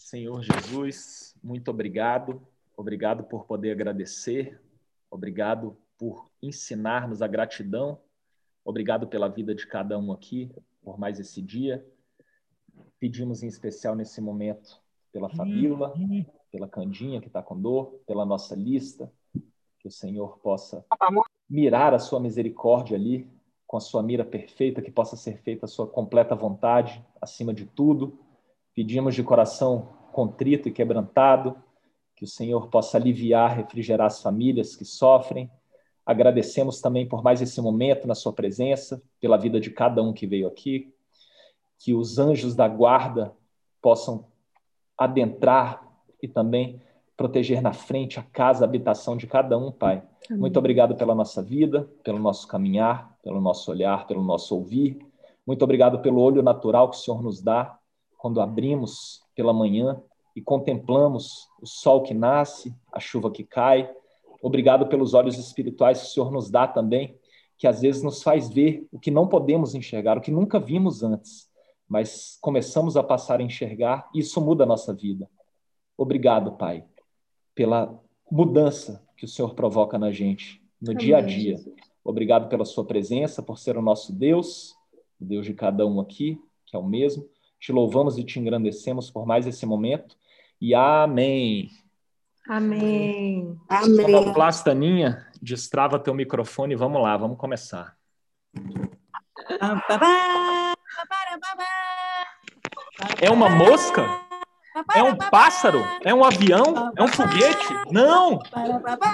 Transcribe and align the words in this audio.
Senhor 0.00 0.42
Jesus, 0.42 1.36
muito 1.44 1.70
obrigado. 1.70 2.40
Obrigado 2.74 3.22
por 3.22 3.44
poder 3.44 3.72
agradecer. 3.72 4.58
Obrigado 5.10 5.76
por 5.98 6.30
ensinar-nos 6.42 7.20
a 7.20 7.28
gratidão. 7.28 8.00
Obrigado 8.64 9.06
pela 9.06 9.28
vida 9.28 9.54
de 9.54 9.66
cada 9.66 9.98
um 9.98 10.10
aqui, 10.10 10.50
por 10.82 10.98
mais 10.98 11.20
esse 11.20 11.42
dia. 11.42 11.86
Pedimos 12.98 13.42
em 13.42 13.46
especial 13.46 13.94
nesse 13.94 14.22
momento 14.22 14.80
pela 15.12 15.28
Fabíola, 15.28 15.92
pela 16.50 16.66
Candinha 16.66 17.20
que 17.20 17.26
está 17.26 17.42
com 17.42 17.60
dor, 17.60 18.00
pela 18.06 18.24
nossa 18.24 18.56
lista, 18.56 19.12
que 19.78 19.86
o 19.86 19.90
Senhor 19.90 20.38
possa 20.38 20.84
mirar 21.48 21.92
a 21.92 21.98
sua 21.98 22.18
misericórdia 22.18 22.96
ali, 22.96 23.28
com 23.66 23.76
a 23.76 23.80
sua 23.80 24.02
mira 24.02 24.24
perfeita, 24.24 24.80
que 24.80 24.90
possa 24.90 25.14
ser 25.14 25.36
feita 25.42 25.66
a 25.66 25.68
sua 25.68 25.86
completa 25.86 26.34
vontade, 26.34 27.04
acima 27.20 27.52
de 27.52 27.66
tudo. 27.66 28.18
Pedimos 28.74 29.14
de 29.14 29.22
coração 29.22 29.88
contrito 30.12 30.68
e 30.68 30.72
quebrantado, 30.72 31.56
que 32.14 32.24
o 32.24 32.28
Senhor 32.28 32.68
possa 32.68 32.98
aliviar, 32.98 33.56
refrigerar 33.56 34.06
as 34.06 34.20
famílias 34.20 34.76
que 34.76 34.84
sofrem. 34.84 35.50
Agradecemos 36.04 36.80
também 36.80 37.08
por 37.08 37.22
mais 37.22 37.40
esse 37.40 37.60
momento 37.60 38.06
na 38.06 38.14
sua 38.14 38.32
presença, 38.32 39.02
pela 39.20 39.38
vida 39.38 39.58
de 39.58 39.70
cada 39.70 40.02
um 40.02 40.12
que 40.12 40.26
veio 40.26 40.46
aqui, 40.46 40.92
que 41.78 41.94
os 41.94 42.18
anjos 42.18 42.54
da 42.54 42.68
guarda 42.68 43.32
possam 43.80 44.26
adentrar 44.98 45.82
e 46.22 46.28
também 46.28 46.82
proteger 47.16 47.62
na 47.62 47.72
frente 47.72 48.20
a 48.20 48.22
casa, 48.22 48.64
a 48.64 48.68
habitação 48.68 49.16
de 49.16 49.26
cada 49.26 49.56
um, 49.56 49.72
Pai. 49.72 50.02
Amém. 50.28 50.40
Muito 50.40 50.58
obrigado 50.58 50.94
pela 50.94 51.14
nossa 51.14 51.42
vida, 51.42 51.88
pelo 52.04 52.18
nosso 52.18 52.46
caminhar, 52.46 53.16
pelo 53.22 53.40
nosso 53.40 53.70
olhar, 53.70 54.06
pelo 54.06 54.22
nosso 54.22 54.54
ouvir. 54.54 54.98
Muito 55.46 55.62
obrigado 55.62 56.00
pelo 56.00 56.20
olho 56.20 56.42
natural 56.42 56.90
que 56.90 56.96
o 56.96 57.00
Senhor 57.00 57.22
nos 57.22 57.40
dá 57.40 57.79
quando 58.20 58.40
abrimos 58.40 59.22
pela 59.34 59.52
manhã 59.52 60.00
e 60.36 60.40
contemplamos 60.40 61.48
o 61.60 61.66
sol 61.66 62.02
que 62.02 62.14
nasce, 62.14 62.74
a 62.92 63.00
chuva 63.00 63.30
que 63.30 63.42
cai. 63.42 63.90
Obrigado 64.42 64.86
pelos 64.86 65.14
olhos 65.14 65.38
espirituais 65.38 66.00
que 66.00 66.06
o 66.06 66.10
Senhor 66.10 66.30
nos 66.30 66.50
dá 66.50 66.68
também, 66.68 67.18
que 67.58 67.66
às 67.66 67.80
vezes 67.80 68.02
nos 68.02 68.22
faz 68.22 68.48
ver 68.48 68.86
o 68.92 68.98
que 68.98 69.10
não 69.10 69.26
podemos 69.26 69.74
enxergar, 69.74 70.16
o 70.16 70.20
que 70.20 70.30
nunca 70.30 70.58
vimos 70.58 71.02
antes, 71.02 71.48
mas 71.88 72.38
começamos 72.40 72.96
a 72.96 73.02
passar 73.02 73.40
a 73.40 73.42
enxergar 73.42 74.08
e 74.14 74.20
isso 74.20 74.40
muda 74.40 74.64
a 74.64 74.66
nossa 74.66 74.94
vida. 74.94 75.28
Obrigado, 75.96 76.52
Pai 76.52 76.84
pela 77.60 77.94
mudança 78.30 79.06
que 79.18 79.26
o 79.26 79.28
Senhor 79.28 79.54
provoca 79.54 79.98
na 79.98 80.10
gente 80.10 80.62
no 80.80 80.92
Amém, 80.92 81.04
dia 81.04 81.18
a 81.18 81.20
dia. 81.20 81.56
Jesus. 81.58 81.74
Obrigado 82.02 82.48
pela 82.48 82.64
sua 82.64 82.86
presença, 82.86 83.42
por 83.42 83.58
ser 83.58 83.76
o 83.76 83.82
nosso 83.82 84.14
Deus, 84.14 84.74
o 85.20 85.24
Deus 85.26 85.44
de 85.44 85.52
cada 85.52 85.86
um 85.86 86.00
aqui, 86.00 86.40
que 86.64 86.74
é 86.74 86.78
o 86.78 86.82
mesmo. 86.82 87.28
Te 87.60 87.72
louvamos 87.72 88.16
e 88.16 88.24
te 88.24 88.40
engrandecemos 88.40 89.10
por 89.10 89.26
mais 89.26 89.46
esse 89.46 89.66
momento. 89.66 90.16
E 90.60 90.74
amém. 90.74 91.70
Amém. 92.48 93.56
Amém. 93.68 94.32
Plastaninha, 94.32 95.26
destrava 95.40 95.98
teu 95.98 96.14
microfone. 96.14 96.74
Vamos 96.74 97.02
lá, 97.02 97.16
vamos 97.16 97.38
começar. 97.38 97.96
É 103.20 103.30
uma 103.30 103.48
mosca? 103.48 104.29
É 104.94 105.02
um 105.02 105.16
pássaro? 105.16 105.84
É 106.04 106.14
um 106.14 106.24
avião? 106.24 106.92
É 106.96 107.02
um 107.02 107.08
foguete? 107.08 107.66
Não! 107.90 108.40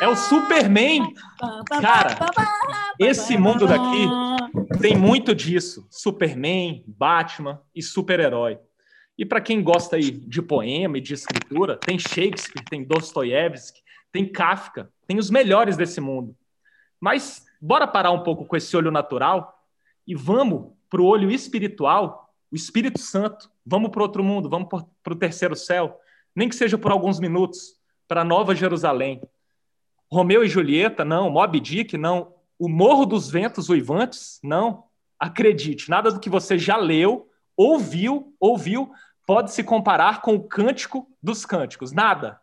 É 0.01 0.09
o 0.09 0.17
Superman! 0.17 1.13
Cara, 1.81 2.17
esse 2.99 3.37
mundo 3.37 3.67
daqui 3.67 4.09
tem 4.81 4.97
muito 4.97 5.35
disso. 5.35 5.87
Superman, 5.91 6.85
Batman 6.87 7.61
e 7.75 7.83
super-herói. 7.83 8.59
E 9.19 9.25
para 9.25 9.41
quem 9.41 9.63
gosta 9.63 9.97
aí 9.97 10.11
de 10.11 10.43
poema 10.43 10.99
e 10.99 11.01
de 11.01 11.15
escritura, 11.15 11.77
tem 11.77 11.99
Shakespeare, 11.99 12.65
tem 12.69 12.85
Dostoiévski, 12.85 13.81
tem 14.13 14.31
Kafka, 14.31 14.91
tem 15.07 15.19
os 15.19 15.31
melhores 15.31 15.77
desse 15.77 16.01
mundo. 16.01 16.37
Mas 17.01 17.45
bora 17.61 17.87
parar 17.87 18.11
um 18.11 18.23
pouco 18.23 18.45
com 18.45 18.57
esse 18.57 18.77
olho 18.77 18.91
natural 18.91 19.63
e 20.07 20.15
vamos 20.15 20.73
para 20.91 21.01
o 21.01 21.07
olho 21.07 21.31
espiritual 21.31 22.26
Espírito 22.57 22.99
Santo, 22.99 23.51
vamos 23.65 23.91
para 23.91 24.03
outro 24.03 24.25
mundo, 24.25 24.49
vamos 24.49 24.69
para 24.69 25.13
o 25.13 25.17
terceiro 25.17 25.55
céu, 25.55 26.01
nem 26.35 26.49
que 26.49 26.57
seja 26.57 26.77
por 26.77 26.91
alguns 26.91 27.21
minutos, 27.21 27.77
para 28.09 28.25
Nova 28.25 28.55
Jerusalém. 28.55 29.21
Romeu 30.11 30.45
e 30.45 30.49
Julieta, 30.49 31.05
não. 31.05 31.31
Moby 31.31 31.61
Dick, 31.61 31.97
não. 31.97 32.35
O 32.59 32.69
Morro 32.69 33.05
dos 33.05 33.29
Ventos 33.29 33.69
Uivantes, 33.69 34.39
não. 34.43 34.85
Acredite, 35.19 35.91
nada 35.91 36.11
do 36.11 36.21
que 36.21 36.31
você 36.31 36.59
já 36.59 36.77
leu, 36.77 37.29
ouviu, 37.57 38.35
ouviu, 38.39 38.91
pode 39.27 39.53
se 39.53 39.65
comparar 39.65 40.21
com 40.21 40.35
o 40.35 40.45
Cântico 40.45 41.11
dos 41.23 41.45
Cânticos. 41.45 41.93
Nada. 41.93 42.41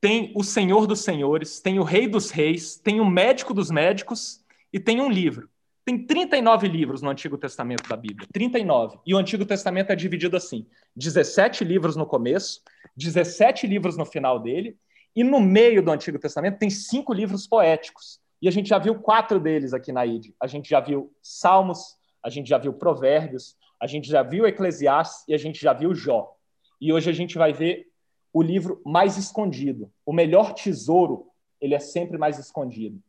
Tem 0.00 0.32
o 0.34 0.42
Senhor 0.42 0.86
dos 0.86 1.00
Senhores, 1.00 1.60
tem 1.60 1.78
o 1.78 1.82
Rei 1.82 2.06
dos 2.06 2.30
Reis, 2.30 2.76
tem 2.76 3.00
o 3.00 3.04
Médico 3.04 3.52
dos 3.52 3.70
Médicos 3.70 4.42
e 4.72 4.78
tem 4.78 5.00
um 5.00 5.10
livro. 5.10 5.49
Tem 5.84 6.06
39 6.06 6.68
livros 6.68 7.02
no 7.02 7.10
Antigo 7.10 7.38
Testamento 7.38 7.88
da 7.88 7.96
Bíblia. 7.96 8.28
39. 8.32 8.98
E 9.06 9.14
o 9.14 9.18
Antigo 9.18 9.44
Testamento 9.44 9.90
é 9.90 9.96
dividido 9.96 10.36
assim: 10.36 10.66
17 10.94 11.64
livros 11.64 11.96
no 11.96 12.06
começo, 12.06 12.60
17 12.96 13.66
livros 13.66 13.96
no 13.96 14.04
final 14.04 14.38
dele, 14.38 14.76
e 15.14 15.24
no 15.24 15.40
meio 15.40 15.82
do 15.82 15.90
Antigo 15.90 16.18
Testamento 16.18 16.58
tem 16.58 16.70
cinco 16.70 17.12
livros 17.12 17.46
poéticos. 17.46 18.20
E 18.42 18.48
a 18.48 18.50
gente 18.50 18.68
já 18.68 18.78
viu 18.78 18.94
quatro 18.94 19.38
deles 19.38 19.74
aqui 19.74 19.92
na 19.92 20.06
ID. 20.06 20.32
A 20.40 20.46
gente 20.46 20.68
já 20.68 20.80
viu 20.80 21.12
Salmos, 21.22 21.96
a 22.22 22.30
gente 22.30 22.48
já 22.48 22.58
viu 22.58 22.72
Provérbios, 22.72 23.56
a 23.80 23.86
gente 23.86 24.08
já 24.08 24.22
viu 24.22 24.46
Eclesiastes 24.46 25.24
e 25.28 25.34
a 25.34 25.38
gente 25.38 25.60
já 25.60 25.72
viu 25.72 25.94
Jó. 25.94 26.34
E 26.80 26.92
hoje 26.92 27.10
a 27.10 27.12
gente 27.12 27.36
vai 27.36 27.52
ver 27.52 27.88
o 28.32 28.42
livro 28.42 28.80
mais 28.84 29.16
escondido. 29.16 29.92
O 30.06 30.12
melhor 30.12 30.54
tesouro, 30.54 31.26
ele 31.60 31.74
é 31.74 31.78
sempre 31.80 32.16
mais 32.16 32.38
escondido. 32.38 33.02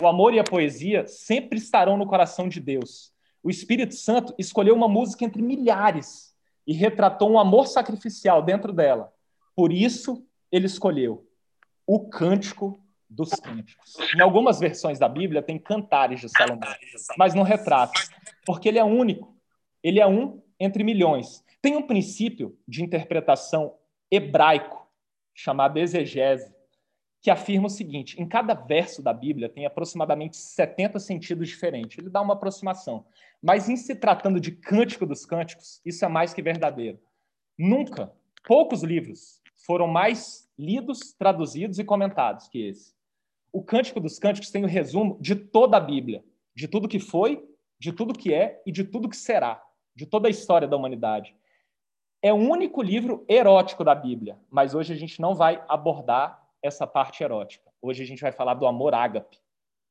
O 0.00 0.06
amor 0.06 0.34
e 0.34 0.38
a 0.38 0.44
poesia 0.44 1.06
sempre 1.06 1.58
estarão 1.58 1.96
no 1.96 2.06
coração 2.06 2.48
de 2.48 2.60
Deus. 2.60 3.12
O 3.42 3.48
Espírito 3.48 3.94
Santo 3.94 4.34
escolheu 4.38 4.74
uma 4.74 4.88
música 4.88 5.24
entre 5.24 5.40
milhares 5.40 6.34
e 6.66 6.72
retratou 6.72 7.30
um 7.30 7.38
amor 7.38 7.66
sacrificial 7.66 8.42
dentro 8.42 8.72
dela. 8.72 9.12
Por 9.54 9.72
isso, 9.72 10.26
ele 10.52 10.66
escolheu 10.66 11.26
o 11.86 12.08
Cântico 12.08 12.78
dos 13.08 13.30
Cânticos. 13.30 13.96
Em 14.14 14.20
algumas 14.20 14.58
versões 14.58 14.98
da 14.98 15.08
Bíblia 15.08 15.40
tem 15.40 15.58
cantares 15.58 16.20
de 16.20 16.28
Salomão, 16.28 16.68
mas 17.16 17.34
não 17.34 17.42
retrata, 17.42 18.00
porque 18.44 18.68
ele 18.68 18.78
é 18.78 18.84
único. 18.84 19.34
Ele 19.82 20.00
é 20.00 20.06
um 20.06 20.42
entre 20.58 20.82
milhões. 20.82 21.44
Tem 21.62 21.76
um 21.76 21.86
princípio 21.86 22.58
de 22.66 22.82
interpretação 22.82 23.74
hebraico 24.10 24.86
chamado 25.34 25.78
exegese, 25.78 26.55
que 27.20 27.30
afirma 27.30 27.66
o 27.66 27.70
seguinte: 27.70 28.20
em 28.20 28.26
cada 28.26 28.54
verso 28.54 29.02
da 29.02 29.12
Bíblia 29.12 29.48
tem 29.48 29.66
aproximadamente 29.66 30.36
70 30.36 30.98
sentidos 30.98 31.48
diferentes. 31.48 31.98
Ele 31.98 32.10
dá 32.10 32.20
uma 32.20 32.34
aproximação. 32.34 33.04
Mas 33.42 33.68
em 33.68 33.76
se 33.76 33.94
tratando 33.94 34.40
de 34.40 34.52
Cântico 34.52 35.06
dos 35.06 35.26
Cânticos, 35.26 35.80
isso 35.84 36.04
é 36.04 36.08
mais 36.08 36.32
que 36.32 36.42
verdadeiro. 36.42 36.98
Nunca, 37.58 38.12
poucos 38.46 38.82
livros 38.82 39.40
foram 39.66 39.86
mais 39.86 40.48
lidos, 40.58 41.12
traduzidos 41.12 41.78
e 41.78 41.84
comentados 41.84 42.48
que 42.48 42.66
esse. 42.68 42.94
O 43.52 43.62
Cântico 43.62 44.00
dos 44.00 44.18
Cânticos 44.18 44.50
tem 44.50 44.64
o 44.64 44.68
resumo 44.68 45.18
de 45.20 45.34
toda 45.34 45.76
a 45.76 45.80
Bíblia, 45.80 46.24
de 46.54 46.68
tudo 46.68 46.88
que 46.88 46.98
foi, 46.98 47.42
de 47.78 47.92
tudo 47.92 48.14
que 48.14 48.32
é 48.32 48.62
e 48.66 48.72
de 48.72 48.84
tudo 48.84 49.08
que 49.08 49.16
será, 49.16 49.62
de 49.94 50.06
toda 50.06 50.28
a 50.28 50.30
história 50.30 50.68
da 50.68 50.76
humanidade. 50.76 51.34
É 52.22 52.32
o 52.32 52.36
único 52.36 52.82
livro 52.82 53.24
erótico 53.28 53.84
da 53.84 53.94
Bíblia, 53.94 54.38
mas 54.50 54.74
hoje 54.74 54.92
a 54.92 54.96
gente 54.96 55.20
não 55.20 55.34
vai 55.34 55.62
abordar 55.68 56.45
essa 56.66 56.86
parte 56.86 57.22
erótica. 57.22 57.72
Hoje 57.80 58.02
a 58.02 58.06
gente 58.06 58.20
vai 58.20 58.32
falar 58.32 58.54
do 58.54 58.66
amor 58.66 58.94
ágape, 58.94 59.38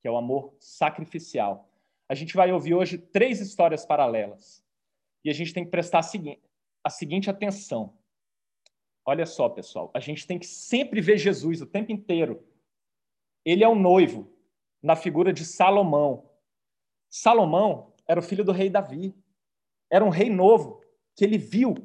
que 0.01 0.07
é 0.07 0.11
o 0.11 0.17
amor 0.17 0.53
sacrificial. 0.59 1.69
A 2.07 2.13
gente 2.13 2.35
vai 2.35 2.51
ouvir 2.51 2.73
hoje 2.73 2.97
três 2.97 3.41
histórias 3.41 3.85
paralelas. 3.85 4.63
E 5.23 5.29
a 5.29 5.33
gente 5.33 5.53
tem 5.53 5.65
que 5.65 5.71
prestar 5.71 5.99
a 5.99 6.03
a 6.83 6.89
seguinte 6.89 7.29
atenção. 7.29 7.97
Olha 9.03 9.25
só, 9.25 9.49
pessoal, 9.49 9.89
a 9.93 9.99
gente 9.99 10.25
tem 10.25 10.37
que 10.37 10.45
sempre 10.45 11.01
ver 11.01 11.17
Jesus 11.17 11.61
o 11.61 11.65
tempo 11.65 11.91
inteiro. 11.91 12.43
Ele 13.43 13.63
é 13.63 13.67
o 13.67 13.75
noivo, 13.75 14.31
na 14.81 14.95
figura 14.95 15.33
de 15.33 15.43
Salomão. 15.43 16.29
Salomão 17.09 17.93
era 18.07 18.19
o 18.19 18.23
filho 18.23 18.43
do 18.43 18.51
rei 18.51 18.69
Davi. 18.69 19.15
Era 19.91 20.05
um 20.05 20.09
rei 20.09 20.29
novo, 20.29 20.81
que 21.15 21.23
ele 21.23 21.37
viu. 21.37 21.75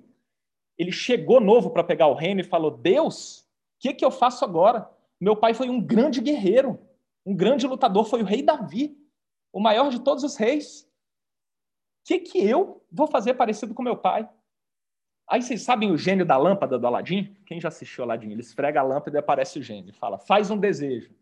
Ele 0.77 0.93
chegou 0.93 1.41
novo 1.41 1.71
para 1.71 1.85
pegar 1.85 2.09
o 2.09 2.15
reino 2.15 2.41
e 2.41 2.45
falou: 2.45 2.71
Deus, 2.71 3.50
que, 3.81 3.95
que 3.95 4.05
eu 4.05 4.11
faço 4.11 4.45
agora? 4.45 4.89
Meu 5.19 5.35
pai 5.35 5.55
foi 5.55 5.69
um 5.71 5.81
grande 5.81 6.21
guerreiro, 6.21 6.79
um 7.25 7.35
grande 7.35 7.67
lutador, 7.67 8.05
foi 8.05 8.23
o 8.23 8.25
rei 8.25 8.43
Davi, 8.43 8.97
o 9.53 9.59
maior 9.59 9.91
de 9.91 10.01
todos 10.01 10.23
os 10.23 10.37
reis. 10.37 10.83
O 10.83 12.05
que, 12.05 12.19
que 12.21 12.39
eu 12.39 12.85
vou 12.93 13.07
fazer 13.07 13.35
parecido 13.35 13.75
com 13.75 13.83
meu 13.83 13.97
pai? 13.97 14.29
Aí 15.29 15.43
vocês 15.43 15.63
sabem 15.63 15.91
o 15.91 15.97
gênio 15.97 16.27
da 16.27 16.37
lâmpada 16.37 16.79
do 16.79 16.87
Aladim? 16.87 17.37
Quem 17.47 17.61
já 17.61 17.69
assistiu 17.69 18.05
Aladim? 18.05 18.31
Ele 18.31 18.41
esfrega 18.41 18.81
a 18.81 18.83
lâmpada 18.83 19.17
e 19.17 19.21
aparece 19.21 19.59
o 19.59 19.63
gênio. 19.63 19.95
Fala, 19.95 20.19
faz 20.19 20.51
um 20.51 20.59
desejo. 20.59 21.15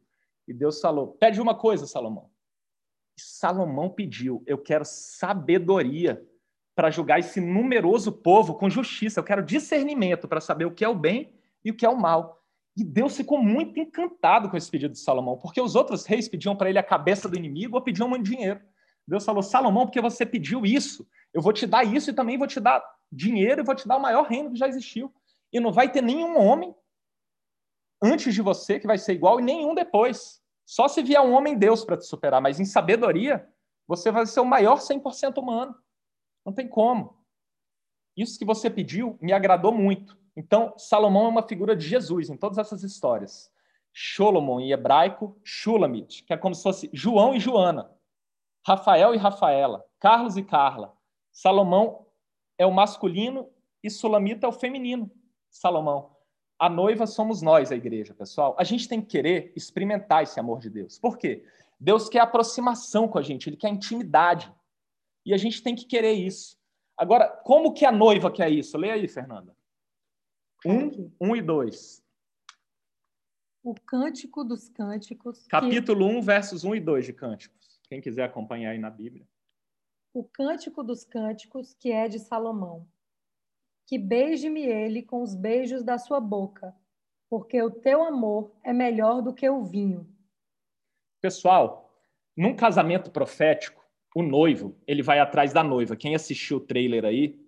E 0.47 0.53
Deus 0.53 0.81
falou, 0.81 1.09
pede 1.09 1.41
uma 1.41 1.55
coisa, 1.55 1.87
Salomão. 1.87 2.31
E 3.17 3.21
Salomão 3.21 3.91
pediu, 3.91 4.43
eu 4.47 4.57
quero 4.57 4.85
sabedoria 4.85 6.27
para 6.75 6.91
julgar 6.91 7.19
esse 7.19 7.41
numeroso 7.41 8.13
povo 8.13 8.55
com 8.55 8.71
justiça. 8.71 9.21
Eu 9.21 9.25
quero 9.25 9.43
discernimento 9.43 10.27
para 10.27 10.41
saber 10.41 10.65
o 10.65 10.71
que 10.71 10.85
é 10.85 10.89
o 10.89 10.95
bem 10.95 11.35
e 11.65 11.71
o 11.71 11.75
que 11.75 11.85
é 11.85 11.89
o 11.89 11.99
mal. 11.99 12.38
E 12.79 12.85
Deus 12.85 13.17
ficou 13.17 13.43
muito 13.43 13.81
encantado 13.81 14.49
com 14.49 14.57
esse 14.57 14.71
pedido 14.71 14.93
de 14.93 15.01
Salomão, 15.01 15.37
porque 15.37 15.61
os 15.61 15.75
outros 15.75 16.07
reis 16.07 16.29
pediam 16.29 16.55
para 16.55 16.71
ele 16.71 16.79
a 16.79 16.83
cabeça 16.83 17.29
do 17.29 17.37
inimigo 17.37 17.75
ou 17.75 17.83
pediam 17.83 18.09
muito 18.09 18.25
dinheiro. 18.25 18.61
Deus 19.05 19.25
falou: 19.25 19.43
Salomão, 19.43 19.85
porque 19.85 20.01
você 20.01 20.25
pediu 20.25 20.65
isso, 20.65 21.05
eu 21.35 21.43
vou 21.43 21.53
te 21.53 21.67
dar 21.67 21.83
isso 21.83 22.11
e 22.11 22.13
também 22.13 22.39
vou 22.39 22.47
te 22.47 22.61
dar 22.61 22.81
dinheiro 23.11 23.63
e 23.63 23.65
vou 23.65 23.75
te 23.75 23.89
dar 23.89 23.97
o 23.97 24.01
maior 24.01 24.29
reino 24.29 24.53
que 24.53 24.59
já 24.59 24.69
existiu. 24.69 25.13
E 25.53 25.59
não 25.59 25.73
vai 25.73 25.91
ter 25.91 26.01
nenhum 26.01 26.39
homem 26.39 26.73
antes 28.01 28.33
de 28.33 28.43
você 28.43 28.79
que 28.79 28.87
vai 28.87 28.97
ser 28.97 29.15
igual 29.15 29.41
e 29.41 29.43
nenhum 29.43 29.75
depois. 29.75 30.41
Só 30.65 30.87
se 30.87 31.03
vier 31.03 31.21
um 31.21 31.33
homem 31.33 31.59
Deus 31.59 31.85
para 31.85 31.97
te 31.97 32.07
superar, 32.07 32.41
mas 32.41 32.61
em 32.61 32.65
sabedoria, 32.65 33.49
você 33.89 34.13
vai 34.13 34.27
ser 34.27 34.39
o 34.39 34.45
maior 34.45 34.79
100% 34.79 35.39
humano. 35.39 35.75
Não 36.47 36.53
tem 36.53 36.69
como. 36.69 37.19
Isso 38.15 38.39
que 38.39 38.45
você 38.45 38.69
pediu 38.69 39.19
me 39.21 39.33
agradou 39.33 39.73
muito. 39.73 40.18
Então, 40.38 40.73
Salomão 40.79 41.25
é 41.25 41.29
uma 41.31 41.43
figura 41.43 41.75
de 41.75 41.85
Jesus 41.85 42.31
em 42.31 42.37
todas 42.37 42.58
essas 42.58 42.85
histórias. 42.85 43.52
Solomon, 43.93 44.61
em 44.61 44.70
hebraico, 44.70 45.37
Shulamit, 45.43 46.23
que 46.23 46.32
é 46.32 46.37
como 46.37 46.55
se 46.55 46.62
fosse 46.62 46.88
João 46.93 47.35
e 47.35 47.40
Joana, 47.40 47.90
Rafael 48.64 49.12
e 49.17 49.19
Rafaela, 49.19 49.85
Carlos 49.99 50.37
e 50.37 50.44
Carla. 50.44 50.96
Salomão 51.32 52.06
é 52.56 52.64
o 52.64 52.70
masculino 52.70 53.50
e 53.82 53.90
Sulamita 53.90 54.46
é 54.46 54.49
o 54.49 54.52
feminino. 54.52 55.11
Salomão. 55.50 56.17
A 56.56 56.69
noiva 56.69 57.05
somos 57.05 57.43
nós, 57.43 57.73
a 57.73 57.76
igreja, 57.76 58.14
pessoal. 58.14 58.55
A 58.61 58.62
gente 58.62 58.87
tem 58.87 59.00
que 59.00 59.08
querer 59.08 59.52
experimentar 59.56 60.23
esse 60.23 60.38
amor 60.38 60.61
de 60.61 60.70
Deus. 60.70 61.00
Por 61.00 61.19
quê? 61.19 61.44
Deus 61.81 62.08
quer 62.08 62.20
aproximação 62.20 63.08
com 63.08 63.19
a 63.19 63.23
gente, 63.23 63.49
ele 63.49 63.56
quer 63.56 63.70
intimidade. 63.70 64.52
E 65.26 65.35
a 65.35 65.37
gente 65.37 65.64
tem 65.64 65.75
que 65.75 65.85
querer 65.85 66.12
isso. 66.12 66.56
Agora, 66.96 67.26
como 67.26 67.75
que 67.75 67.85
a 67.85 67.90
noiva 67.90 68.31
quer 68.31 68.49
isso? 68.52 68.79
Leia 68.79 68.94
aí, 68.94 69.08
Fernanda. 69.08 69.58
Um, 70.65 71.11
um 71.21 71.37
e 71.37 71.43
dois. 71.43 72.03
O 73.63 73.75
Cântico 73.75 74.45
dos 74.45 74.69
Cânticos. 74.69 75.47
Capítulo 75.47 76.09
que... 76.09 76.17
1, 76.17 76.23
versos 76.23 76.65
1 76.65 76.75
e 76.77 76.81
2 76.81 77.07
de 77.07 77.13
Cânticos. 77.13 77.81
Quem 77.89 78.01
quiser 78.01 78.25
acompanhar 78.25 78.71
aí 78.71 78.79
na 78.79 78.91
Bíblia. 78.91 79.27
O 80.13 80.25
Cântico 80.25 80.83
dos 80.83 81.05
Cânticos, 81.05 81.75
que 81.75 81.93
é 81.93 82.09
de 82.09 82.19
Salomão. 82.19 82.89
Que 83.87 83.99
beije-me 83.99 84.63
ele 84.63 85.03
com 85.03 85.23
os 85.23 85.35
beijos 85.35 85.83
da 85.83 85.99
sua 85.99 86.21
boca, 86.21 86.75
porque 87.29 87.61
o 87.63 87.71
teu 87.71 88.03
amor 88.03 88.53
é 88.63 88.73
melhor 88.73 89.23
do 89.23 89.35
que 89.35 89.49
o 89.49 89.65
vinho. 89.65 90.09
Pessoal, 91.21 91.95
num 92.37 92.55
casamento 92.55 93.11
profético, 93.11 93.85
o 94.15 94.23
noivo, 94.23 94.77
ele 94.87 95.03
vai 95.03 95.19
atrás 95.19 95.53
da 95.53 95.63
noiva. 95.63 95.97
Quem 95.97 96.15
assistiu 96.15 96.59
o 96.59 96.61
trailer 96.61 97.05
aí, 97.05 97.39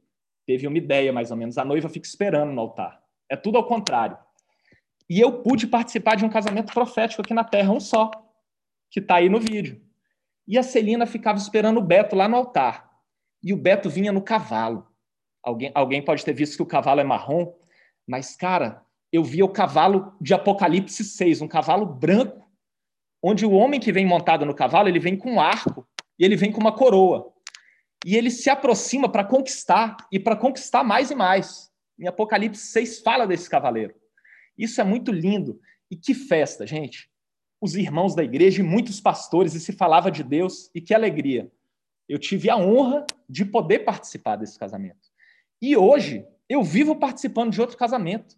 teve 0.46 0.66
uma 0.66 0.78
ideia 0.78 1.12
mais 1.12 1.30
ou 1.30 1.36
menos. 1.36 1.58
A 1.58 1.64
noiva 1.64 1.88
fica 1.88 2.06
esperando 2.06 2.52
no 2.52 2.60
altar. 2.60 2.99
É 3.30 3.36
tudo 3.36 3.56
ao 3.56 3.66
contrário. 3.66 4.18
E 5.08 5.20
eu 5.20 5.42
pude 5.42 5.66
participar 5.66 6.16
de 6.16 6.24
um 6.24 6.28
casamento 6.28 6.72
profético 6.72 7.22
aqui 7.22 7.32
na 7.32 7.44
Terra, 7.44 7.72
um 7.72 7.80
só, 7.80 8.10
que 8.90 9.00
está 9.00 9.16
aí 9.16 9.28
no 9.28 9.40
vídeo. 9.40 9.80
E 10.46 10.58
a 10.58 10.62
Celina 10.62 11.06
ficava 11.06 11.38
esperando 11.38 11.78
o 11.78 11.82
Beto 11.82 12.16
lá 12.16 12.28
no 12.28 12.36
altar. 12.36 12.90
E 13.42 13.52
o 13.52 13.56
Beto 13.56 13.88
vinha 13.88 14.12
no 14.12 14.20
cavalo. 14.20 14.86
Alguém, 15.42 15.70
alguém 15.74 16.04
pode 16.04 16.24
ter 16.24 16.32
visto 16.32 16.56
que 16.56 16.62
o 16.62 16.66
cavalo 16.66 17.00
é 17.00 17.04
marrom, 17.04 17.52
mas, 18.06 18.36
cara, 18.36 18.84
eu 19.12 19.24
via 19.24 19.44
o 19.44 19.48
cavalo 19.48 20.14
de 20.20 20.34
Apocalipse 20.34 21.04
6, 21.04 21.40
um 21.40 21.48
cavalo 21.48 21.86
branco, 21.86 22.48
onde 23.22 23.46
o 23.46 23.52
homem 23.52 23.80
que 23.80 23.92
vem 23.92 24.04
montado 24.04 24.44
no 24.44 24.54
cavalo, 24.54 24.88
ele 24.88 24.98
vem 24.98 25.16
com 25.16 25.32
um 25.32 25.40
arco 25.40 25.86
e 26.18 26.24
ele 26.24 26.36
vem 26.36 26.52
com 26.52 26.60
uma 26.60 26.72
coroa. 26.72 27.32
E 28.04 28.16
ele 28.16 28.30
se 28.30 28.50
aproxima 28.50 29.08
para 29.08 29.24
conquistar 29.24 29.96
e 30.10 30.18
para 30.18 30.36
conquistar 30.36 30.82
mais 30.82 31.10
e 31.10 31.14
mais. 31.14 31.69
Em 32.00 32.06
Apocalipse 32.06 32.66
6 32.68 33.00
fala 33.00 33.26
desse 33.26 33.48
cavaleiro. 33.48 33.94
Isso 34.56 34.80
é 34.80 34.84
muito 34.84 35.12
lindo. 35.12 35.60
E 35.90 35.96
que 35.96 36.14
festa, 36.14 36.66
gente. 36.66 37.10
Os 37.60 37.74
irmãos 37.74 38.14
da 38.14 38.24
igreja 38.24 38.60
e 38.60 38.64
muitos 38.64 39.00
pastores, 39.00 39.54
e 39.54 39.60
se 39.60 39.72
falava 39.72 40.10
de 40.10 40.22
Deus, 40.22 40.70
e 40.74 40.80
que 40.80 40.94
alegria. 40.94 41.52
Eu 42.08 42.18
tive 42.18 42.48
a 42.48 42.56
honra 42.56 43.06
de 43.28 43.44
poder 43.44 43.80
participar 43.80 44.36
desse 44.36 44.58
casamento. 44.58 45.10
E 45.60 45.76
hoje, 45.76 46.26
eu 46.48 46.62
vivo 46.62 46.96
participando 46.96 47.52
de 47.52 47.60
outro 47.60 47.76
casamento. 47.76 48.34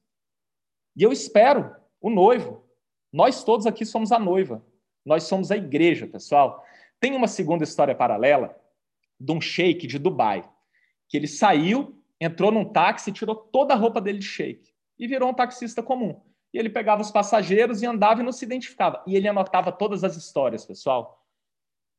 E 0.96 1.02
eu 1.02 1.12
espero 1.12 1.74
o 2.00 2.10
noivo. 2.10 2.68
Nós 3.12 3.44
todos 3.44 3.64
aqui 3.64 3.86
somos 3.86 4.10
a 4.10 4.18
noiva. 4.18 4.64
Nós 5.06 5.24
somos 5.24 5.52
a 5.52 5.56
igreja, 5.56 6.06
pessoal. 6.06 6.64
Tem 6.98 7.14
uma 7.14 7.28
segunda 7.28 7.62
história 7.62 7.94
paralela 7.94 8.58
de 9.18 9.32
um 9.32 9.40
sheik 9.40 9.86
de 9.86 9.98
Dubai, 9.98 10.48
que 11.08 11.16
ele 11.16 11.28
saiu, 11.28 12.01
entrou 12.24 12.52
num 12.52 12.64
táxi 12.64 13.10
e 13.10 13.12
tirou 13.12 13.34
toda 13.34 13.74
a 13.74 13.76
roupa 13.76 14.00
dele 14.00 14.18
de 14.18 14.26
sheik 14.26 14.72
e 14.98 15.06
virou 15.06 15.30
um 15.30 15.34
taxista 15.34 15.82
comum. 15.82 16.20
E 16.52 16.58
ele 16.58 16.68
pegava 16.68 17.02
os 17.02 17.10
passageiros 17.10 17.82
e 17.82 17.86
andava 17.86 18.20
e 18.20 18.24
não 18.24 18.32
se 18.32 18.44
identificava. 18.44 19.02
E 19.06 19.16
ele 19.16 19.26
anotava 19.26 19.72
todas 19.72 20.04
as 20.04 20.16
histórias, 20.16 20.64
pessoal. 20.64 21.26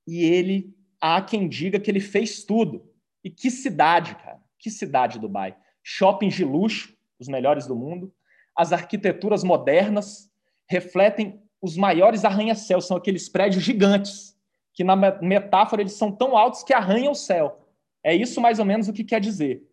E 0.08 0.24
ele, 0.24 0.75
há 1.02 1.22
quem 1.22 1.50
diga 1.50 1.80
que 1.80 1.90
ele 1.90 2.00
fez 2.00 2.44
tudo. 2.44 2.88
E 3.24 3.30
que 3.30 3.50
cidade, 3.50 4.16
cara. 4.16 4.40
Que 4.60 4.70
cidade, 4.70 5.20
Dubai. 5.20 5.58
Shoppings 5.81 6.36
de 6.36 6.46
luxo, 6.46 6.96
os 7.20 7.28
melhores 7.28 7.66
do 7.66 7.75
mundo. 7.75 8.14
As 8.56 8.72
arquiteturas 8.72 9.44
modernas 9.44 10.31
refletem 10.70 11.42
os 11.62 11.75
maiores 11.75 12.24
arranha-céus. 12.24 12.86
São 12.86 12.96
aqueles 12.96 13.28
prédios 13.28 13.64
gigantes 13.64 14.38
que 14.74 14.84
na 14.84 14.96
metáfora 14.96 15.81
eles 15.81 15.94
são 15.94 16.12
tão 16.12 16.38
altos 16.38 16.64
que 16.64 16.74
arranham 16.74 17.12
o 17.12 17.16
céu. 17.16 17.68
É 18.04 18.16
isso 18.16 18.40
mais 18.40 18.60
ou 18.60 18.66
menos 18.66 18.88
o 18.88 18.94
que 18.94 19.04
quer 19.04 19.20
dizer. 19.20 19.64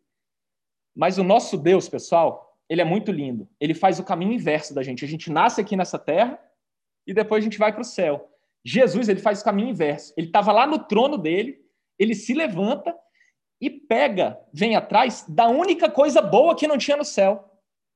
Mas 0.94 1.18
o 1.18 1.24
nosso 1.24 1.56
Deus, 1.56 1.88
pessoal, 1.88 2.56
ele 2.68 2.80
é 2.80 2.84
muito 2.84 3.10
lindo. 3.10 3.48
Ele 3.60 3.74
faz 3.74 3.98
o 3.98 4.04
caminho 4.04 4.32
inverso 4.32 4.74
da 4.74 4.82
gente. 4.82 5.04
A 5.04 5.08
gente 5.08 5.30
nasce 5.30 5.60
aqui 5.60 5.76
nessa 5.76 5.98
terra 5.98 6.38
e 7.06 7.14
depois 7.14 7.42
a 7.42 7.44
gente 7.44 7.58
vai 7.58 7.72
para 7.72 7.82
o 7.82 7.84
céu. 7.84 8.30
Jesus, 8.64 9.08
ele 9.08 9.20
faz 9.20 9.40
o 9.40 9.44
caminho 9.44 9.70
inverso. 9.70 10.12
Ele 10.16 10.26
estava 10.26 10.52
lá 10.52 10.66
no 10.66 10.78
trono 10.78 11.16
dele, 11.16 11.58
ele 11.98 12.14
se 12.14 12.34
levanta 12.34 12.94
e 13.60 13.68
pega, 13.68 14.38
vem 14.52 14.76
atrás 14.76 15.24
da 15.28 15.48
única 15.48 15.90
coisa 15.90 16.22
boa 16.22 16.56
que 16.56 16.66
não 16.66 16.78
tinha 16.78 16.96
no 16.96 17.04
céu. 17.04 17.50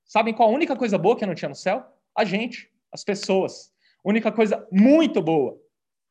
Sabem 0.05 0.35
qual 0.35 0.49
a 0.49 0.53
única 0.53 0.77
coisa 0.77 0.99
boa 0.99 1.17
que 1.17 1.25
não 1.25 1.35
tinha 1.35 1.49
no 1.49 1.55
céu? 1.55 1.85
A 2.17 2.25
gente, 2.25 2.71
as 2.93 3.03
pessoas. 3.03 3.73
Única 4.05 4.31
coisa 4.31 4.67
muito 4.71 5.23
boa 5.23 5.59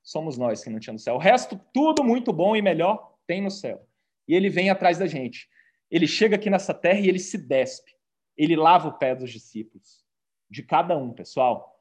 somos 0.03 0.37
nós 0.37 0.63
que 0.63 0.69
não 0.69 0.79
tinha 0.79 0.93
no 0.93 0.99
céu. 0.99 1.15
O 1.15 1.19
resto, 1.19 1.59
tudo 1.73 2.03
muito 2.03 2.33
bom 2.33 2.55
e 2.55 2.61
melhor, 2.61 3.15
tem 3.25 3.41
no 3.41 3.49
céu. 3.49 3.87
E 4.27 4.35
ele 4.35 4.49
vem 4.49 4.69
atrás 4.69 4.97
da 4.97 5.07
gente. 5.07 5.47
Ele 5.93 6.07
chega 6.07 6.37
aqui 6.37 6.49
nessa 6.49 6.73
terra 6.73 6.99
e 7.01 7.07
ele 7.07 7.19
se 7.19 7.37
despe. 7.37 7.95
Ele 8.35 8.55
lava 8.55 8.87
o 8.87 8.97
pé 8.97 9.13
dos 9.13 9.31
discípulos, 9.31 10.03
de 10.49 10.63
cada 10.63 10.97
um, 10.97 11.13
pessoal. 11.13 11.79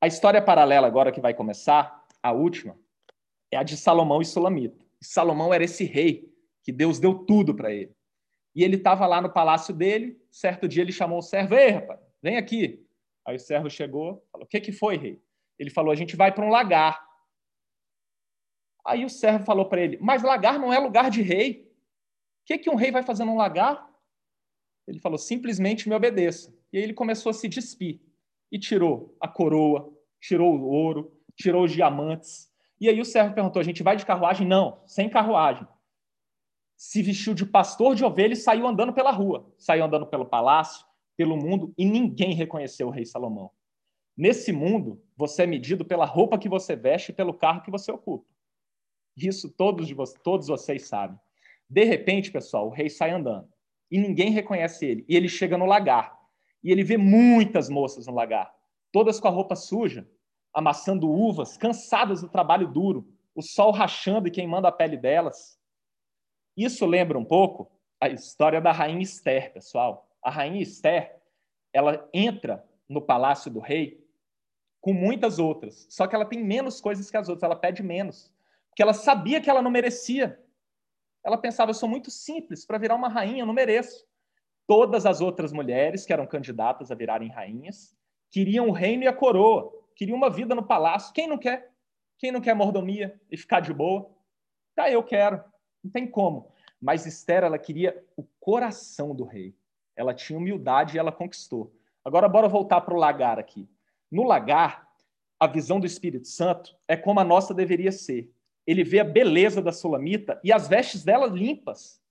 A 0.00 0.06
história 0.06 0.40
paralela 0.40 0.86
agora 0.86 1.12
que 1.12 1.20
vai 1.20 1.34
começar, 1.34 2.02
a 2.22 2.32
última, 2.32 2.78
é 3.50 3.58
a 3.58 3.62
de 3.62 3.76
Salomão 3.76 4.22
e 4.22 4.24
Sulamita. 4.24 4.82
Salomão 5.02 5.52
era 5.52 5.62
esse 5.62 5.84
rei 5.84 6.32
que 6.62 6.72
Deus 6.72 6.98
deu 6.98 7.26
tudo 7.26 7.54
para 7.54 7.70
ele. 7.70 7.94
E 8.54 8.64
ele 8.64 8.76
estava 8.76 9.06
lá 9.06 9.20
no 9.20 9.30
palácio 9.30 9.74
dele. 9.74 10.18
Certo 10.30 10.66
dia 10.66 10.82
ele 10.82 10.90
chamou 10.90 11.18
o 11.18 11.22
servo: 11.22 11.54
Ei, 11.54 11.72
rapaz, 11.72 12.00
vem 12.22 12.38
aqui. 12.38 12.82
Aí 13.26 13.36
o 13.36 13.40
servo 13.40 13.68
chegou, 13.68 14.26
falou: 14.32 14.46
O 14.46 14.48
que, 14.48 14.62
que 14.62 14.72
foi, 14.72 14.96
rei? 14.96 15.22
Ele 15.58 15.68
falou: 15.68 15.92
A 15.92 15.94
gente 15.94 16.16
vai 16.16 16.32
para 16.32 16.42
um 16.42 16.48
lagar. 16.48 17.06
Aí 18.86 19.04
o 19.04 19.10
servo 19.10 19.44
falou 19.44 19.68
para 19.68 19.82
ele: 19.82 19.98
Mas 20.00 20.22
lagar 20.22 20.58
não 20.58 20.72
é 20.72 20.78
lugar 20.78 21.10
de 21.10 21.20
rei. 21.20 21.65
O 22.46 22.48
que, 22.54 22.58
que 22.58 22.70
um 22.70 22.76
rei 22.76 22.92
vai 22.92 23.02
fazer 23.02 23.24
num 23.24 23.36
lagar? 23.36 23.92
Ele 24.86 25.00
falou: 25.00 25.18
Simplesmente 25.18 25.88
me 25.88 25.96
obedeça. 25.96 26.56
E 26.72 26.78
aí 26.78 26.84
ele 26.84 26.94
começou 26.94 27.30
a 27.30 27.32
se 27.32 27.48
despir 27.48 28.00
e 28.52 28.56
tirou 28.56 29.16
a 29.20 29.26
coroa, 29.26 29.92
tirou 30.20 30.56
o 30.56 30.62
ouro, 30.62 31.12
tirou 31.34 31.64
os 31.64 31.72
diamantes. 31.72 32.48
E 32.80 32.88
aí 32.88 33.00
o 33.00 33.04
servo 33.04 33.34
perguntou: 33.34 33.58
A 33.58 33.64
gente 33.64 33.82
vai 33.82 33.96
de 33.96 34.06
carruagem? 34.06 34.46
Não, 34.46 34.80
sem 34.86 35.10
carruagem. 35.10 35.66
Se 36.76 37.02
vestiu 37.02 37.34
de 37.34 37.44
pastor 37.44 37.96
de 37.96 38.04
ovelha 38.04 38.34
e 38.34 38.36
saiu 38.36 38.64
andando 38.64 38.92
pela 38.92 39.10
rua. 39.10 39.52
Saiu 39.58 39.84
andando 39.84 40.06
pelo 40.06 40.24
palácio, 40.24 40.86
pelo 41.16 41.36
mundo, 41.36 41.74
e 41.76 41.84
ninguém 41.84 42.32
reconheceu 42.32 42.86
o 42.86 42.90
rei 42.90 43.04
Salomão. 43.04 43.50
Nesse 44.16 44.52
mundo, 44.52 45.02
você 45.16 45.42
é 45.42 45.46
medido 45.46 45.84
pela 45.84 46.04
roupa 46.04 46.38
que 46.38 46.48
você 46.48 46.76
veste 46.76 47.10
e 47.10 47.14
pelo 47.14 47.34
carro 47.34 47.62
que 47.62 47.72
você 47.72 47.90
ocupa. 47.90 48.24
Isso 49.16 49.50
todos, 49.50 49.88
de 49.88 49.94
vocês, 49.94 50.20
todos 50.22 50.46
vocês 50.46 50.86
sabem. 50.86 51.18
De 51.68 51.84
repente, 51.84 52.30
pessoal, 52.30 52.68
o 52.68 52.70
rei 52.70 52.88
sai 52.88 53.10
andando 53.10 53.48
e 53.90 53.98
ninguém 53.98 54.30
reconhece 54.30 54.86
ele. 54.86 55.04
E 55.08 55.16
ele 55.16 55.28
chega 55.28 55.58
no 55.58 55.66
lagar 55.66 56.16
e 56.62 56.70
ele 56.70 56.82
vê 56.82 56.96
muitas 56.96 57.68
moças 57.68 58.06
no 58.06 58.14
lagar, 58.14 58.52
todas 58.92 59.20
com 59.20 59.28
a 59.28 59.30
roupa 59.30 59.54
suja, 59.54 60.08
amassando 60.52 61.10
uvas, 61.10 61.56
cansadas 61.56 62.22
do 62.22 62.28
trabalho 62.28 62.66
duro, 62.66 63.06
o 63.34 63.42
sol 63.42 63.70
rachando 63.70 64.26
e 64.26 64.30
queimando 64.30 64.66
a 64.66 64.72
pele 64.72 64.96
delas. 64.96 65.60
Isso 66.56 66.86
lembra 66.86 67.18
um 67.18 67.24
pouco 67.24 67.70
a 68.00 68.08
história 68.08 68.60
da 68.60 68.72
rainha 68.72 69.02
Esther, 69.02 69.52
pessoal. 69.52 70.08
A 70.22 70.30
rainha 70.30 70.62
Esther, 70.62 71.20
ela 71.72 72.08
entra 72.12 72.64
no 72.88 73.02
palácio 73.02 73.50
do 73.50 73.60
rei 73.60 74.04
com 74.80 74.92
muitas 74.92 75.38
outras, 75.38 75.86
só 75.90 76.06
que 76.06 76.14
ela 76.14 76.24
tem 76.24 76.42
menos 76.42 76.80
coisas 76.80 77.10
que 77.10 77.16
as 77.16 77.28
outras, 77.28 77.42
ela 77.42 77.56
pede 77.56 77.82
menos 77.82 78.32
porque 78.76 78.82
ela 78.82 78.92
sabia 78.92 79.40
que 79.40 79.48
ela 79.48 79.62
não 79.62 79.70
merecia. 79.70 80.38
Ela 81.26 81.36
pensava, 81.36 81.70
eu 81.70 81.74
sou 81.74 81.88
muito 81.88 82.08
simples, 82.08 82.64
para 82.64 82.78
virar 82.78 82.94
uma 82.94 83.08
rainha 83.08 83.42
eu 83.42 83.46
não 83.46 83.52
mereço. 83.52 84.06
Todas 84.64 85.04
as 85.04 85.20
outras 85.20 85.52
mulheres 85.52 86.06
que 86.06 86.12
eram 86.12 86.24
candidatas 86.24 86.92
a 86.92 86.94
virarem 86.94 87.28
rainhas 87.28 87.96
queriam 88.30 88.68
o 88.68 88.72
reino 88.72 89.02
e 89.02 89.08
a 89.08 89.12
coroa, 89.12 89.72
queriam 89.96 90.16
uma 90.16 90.30
vida 90.30 90.54
no 90.54 90.62
palácio. 90.62 91.12
Quem 91.12 91.26
não 91.26 91.36
quer? 91.36 91.72
Quem 92.16 92.30
não 92.30 92.40
quer 92.40 92.54
mordomia 92.54 93.20
e 93.28 93.36
ficar 93.36 93.58
de 93.58 93.74
boa? 93.74 94.08
Tá, 94.76 94.88
eu 94.88 95.02
quero. 95.02 95.42
Não 95.82 95.90
tem 95.90 96.06
como. 96.06 96.52
Mas 96.80 97.06
Esther, 97.06 97.42
ela 97.42 97.58
queria 97.58 98.04
o 98.16 98.22
coração 98.38 99.12
do 99.12 99.24
rei. 99.24 99.52
Ela 99.96 100.14
tinha 100.14 100.38
humildade 100.38 100.96
e 100.96 100.98
ela 101.00 101.10
conquistou. 101.10 101.74
Agora, 102.04 102.28
bora 102.28 102.48
voltar 102.48 102.82
para 102.82 102.94
o 102.94 102.98
lagar 102.98 103.36
aqui. 103.36 103.68
No 104.08 104.22
lagar, 104.22 104.88
a 105.40 105.48
visão 105.48 105.80
do 105.80 105.86
Espírito 105.86 106.28
Santo 106.28 106.76
é 106.86 106.96
como 106.96 107.18
a 107.18 107.24
nossa 107.24 107.52
deveria 107.52 107.90
ser. 107.90 108.32
Ele 108.66 108.82
vê 108.82 108.98
a 108.98 109.04
beleza 109.04 109.62
da 109.62 109.72
sulamita 109.72 110.40
e 110.42 110.52
as 110.52 110.66
vestes 110.66 111.04
dela 111.04 111.26
limpas. 111.26 112.02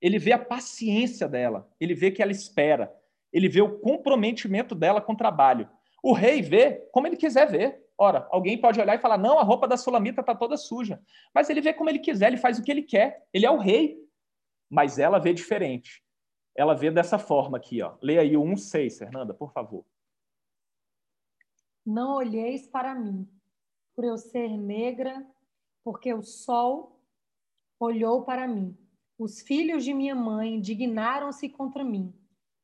Ele 0.00 0.18
vê 0.18 0.32
a 0.32 0.38
paciência 0.38 1.28
dela. 1.28 1.70
Ele 1.78 1.94
vê 1.94 2.10
que 2.10 2.22
ela 2.22 2.32
espera. 2.32 2.94
Ele 3.32 3.48
vê 3.48 3.60
o 3.60 3.78
comprometimento 3.78 4.74
dela 4.74 5.00
com 5.00 5.12
o 5.12 5.16
trabalho. 5.16 5.68
O 6.02 6.12
rei 6.12 6.40
vê 6.40 6.88
como 6.92 7.06
ele 7.06 7.16
quiser 7.16 7.46
ver. 7.46 7.86
Ora, 7.98 8.26
alguém 8.30 8.58
pode 8.58 8.80
olhar 8.80 8.94
e 8.94 9.00
falar: 9.00 9.18
não, 9.18 9.38
a 9.38 9.42
roupa 9.42 9.68
da 9.68 9.76
sulamita 9.76 10.22
está 10.22 10.34
toda 10.34 10.56
suja. 10.56 11.02
Mas 11.34 11.50
ele 11.50 11.60
vê 11.60 11.74
como 11.74 11.90
ele 11.90 11.98
quiser, 11.98 12.28
ele 12.28 12.38
faz 12.38 12.58
o 12.58 12.62
que 12.62 12.70
ele 12.70 12.82
quer. 12.82 13.26
Ele 13.32 13.44
é 13.44 13.50
o 13.50 13.58
rei. 13.58 13.98
Mas 14.70 14.98
ela 14.98 15.18
vê 15.18 15.34
diferente. 15.34 16.02
Ela 16.56 16.74
vê 16.74 16.90
dessa 16.90 17.18
forma 17.18 17.58
aqui, 17.58 17.82
ó. 17.82 17.96
Leia 18.00 18.22
aí 18.22 18.36
o 18.36 18.42
1,6, 18.42 18.98
Fernanda, 18.98 19.34
por 19.34 19.52
favor. 19.52 19.84
Não 21.84 22.16
olheis 22.16 22.66
para 22.66 22.94
mim, 22.94 23.28
por 23.94 24.04
eu 24.04 24.16
ser 24.16 24.48
negra, 24.48 25.26
porque 25.84 26.12
o 26.12 26.22
sol 26.22 27.00
olhou 27.78 28.22
para 28.22 28.46
mim. 28.46 28.76
Os 29.18 29.40
filhos 29.40 29.84
de 29.84 29.92
minha 29.92 30.14
mãe 30.14 30.54
indignaram-se 30.56 31.48
contra 31.48 31.84
mim. 31.84 32.12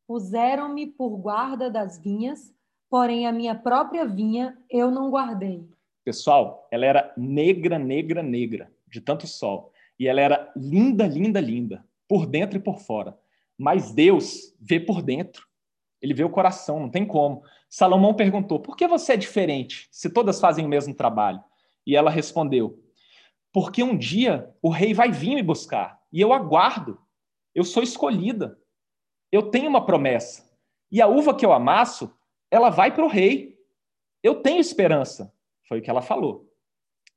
Puseram-me 0.06 0.86
por 0.86 1.16
guarda 1.16 1.70
das 1.70 1.98
vinhas 1.98 2.54
porém 2.90 3.26
a 3.26 3.32
minha 3.32 3.54
própria 3.54 4.06
vinha 4.06 4.56
eu 4.70 4.90
não 4.90 5.10
guardei. 5.10 5.68
Pessoal, 6.04 6.66
ela 6.70 6.86
era 6.86 7.12
negra, 7.16 7.78
negra, 7.78 8.22
negra, 8.22 8.72
de 8.88 9.00
tanto 9.00 9.26
sol. 9.26 9.72
E 9.98 10.06
ela 10.06 10.20
era 10.20 10.52
linda, 10.56 11.06
linda, 11.06 11.40
linda, 11.40 11.84
por 12.08 12.26
dentro 12.26 12.58
e 12.58 12.62
por 12.62 12.78
fora. 12.78 13.18
Mas 13.58 13.92
Deus 13.92 14.54
vê 14.60 14.78
por 14.78 15.02
dentro. 15.02 15.46
Ele 16.00 16.14
vê 16.14 16.22
o 16.22 16.30
coração, 16.30 16.78
não 16.78 16.90
tem 16.90 17.04
como. 17.04 17.42
Salomão 17.68 18.14
perguntou: 18.14 18.60
por 18.60 18.76
que 18.76 18.86
você 18.86 19.14
é 19.14 19.16
diferente, 19.16 19.88
se 19.90 20.10
todas 20.10 20.40
fazem 20.40 20.64
o 20.64 20.68
mesmo 20.68 20.94
trabalho? 20.94 21.42
E 21.84 21.96
ela 21.96 22.10
respondeu: 22.10 22.78
porque 23.52 23.82
um 23.82 23.96
dia 23.96 24.54
o 24.60 24.68
rei 24.68 24.92
vai 24.92 25.10
vir 25.10 25.34
me 25.34 25.42
buscar 25.42 26.02
e 26.12 26.20
eu 26.20 26.32
aguardo. 26.32 27.00
Eu 27.54 27.64
sou 27.64 27.82
escolhida. 27.82 28.58
Eu 29.32 29.50
tenho 29.50 29.68
uma 29.68 29.84
promessa. 29.84 30.50
E 30.90 31.00
a 31.00 31.06
uva 31.06 31.34
que 31.34 31.44
eu 31.44 31.52
amasso 31.52 32.14
ela 32.50 32.70
vai 32.70 32.92
para 32.92 33.04
o 33.04 33.08
rei. 33.08 33.58
Eu 34.22 34.42
tenho 34.42 34.60
esperança. 34.60 35.32
Foi 35.68 35.78
o 35.78 35.82
que 35.82 35.90
ela 35.90 36.02
falou. 36.02 36.50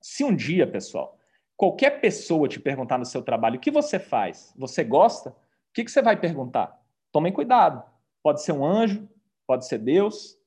Se 0.01 0.23
um 0.23 0.35
dia, 0.35 0.65
pessoal, 0.65 1.17
qualquer 1.55 2.01
pessoa 2.01 2.47
te 2.47 2.59
perguntar 2.59 2.97
no 2.97 3.05
seu 3.05 3.21
trabalho 3.21 3.57
o 3.57 3.59
que 3.59 3.71
você 3.71 3.99
faz, 3.99 4.53
você 4.57 4.83
gosta, 4.83 5.29
o 5.29 5.35
que, 5.73 5.83
que 5.83 5.91
você 5.91 6.01
vai 6.01 6.19
perguntar? 6.19 6.81
Tomem 7.11 7.33
cuidado. 7.33 7.83
Pode 8.23 8.43
ser 8.43 8.53
um 8.53 8.65
anjo, 8.65 9.07
pode 9.45 9.67
ser 9.67 9.77
Deus. 9.77 10.37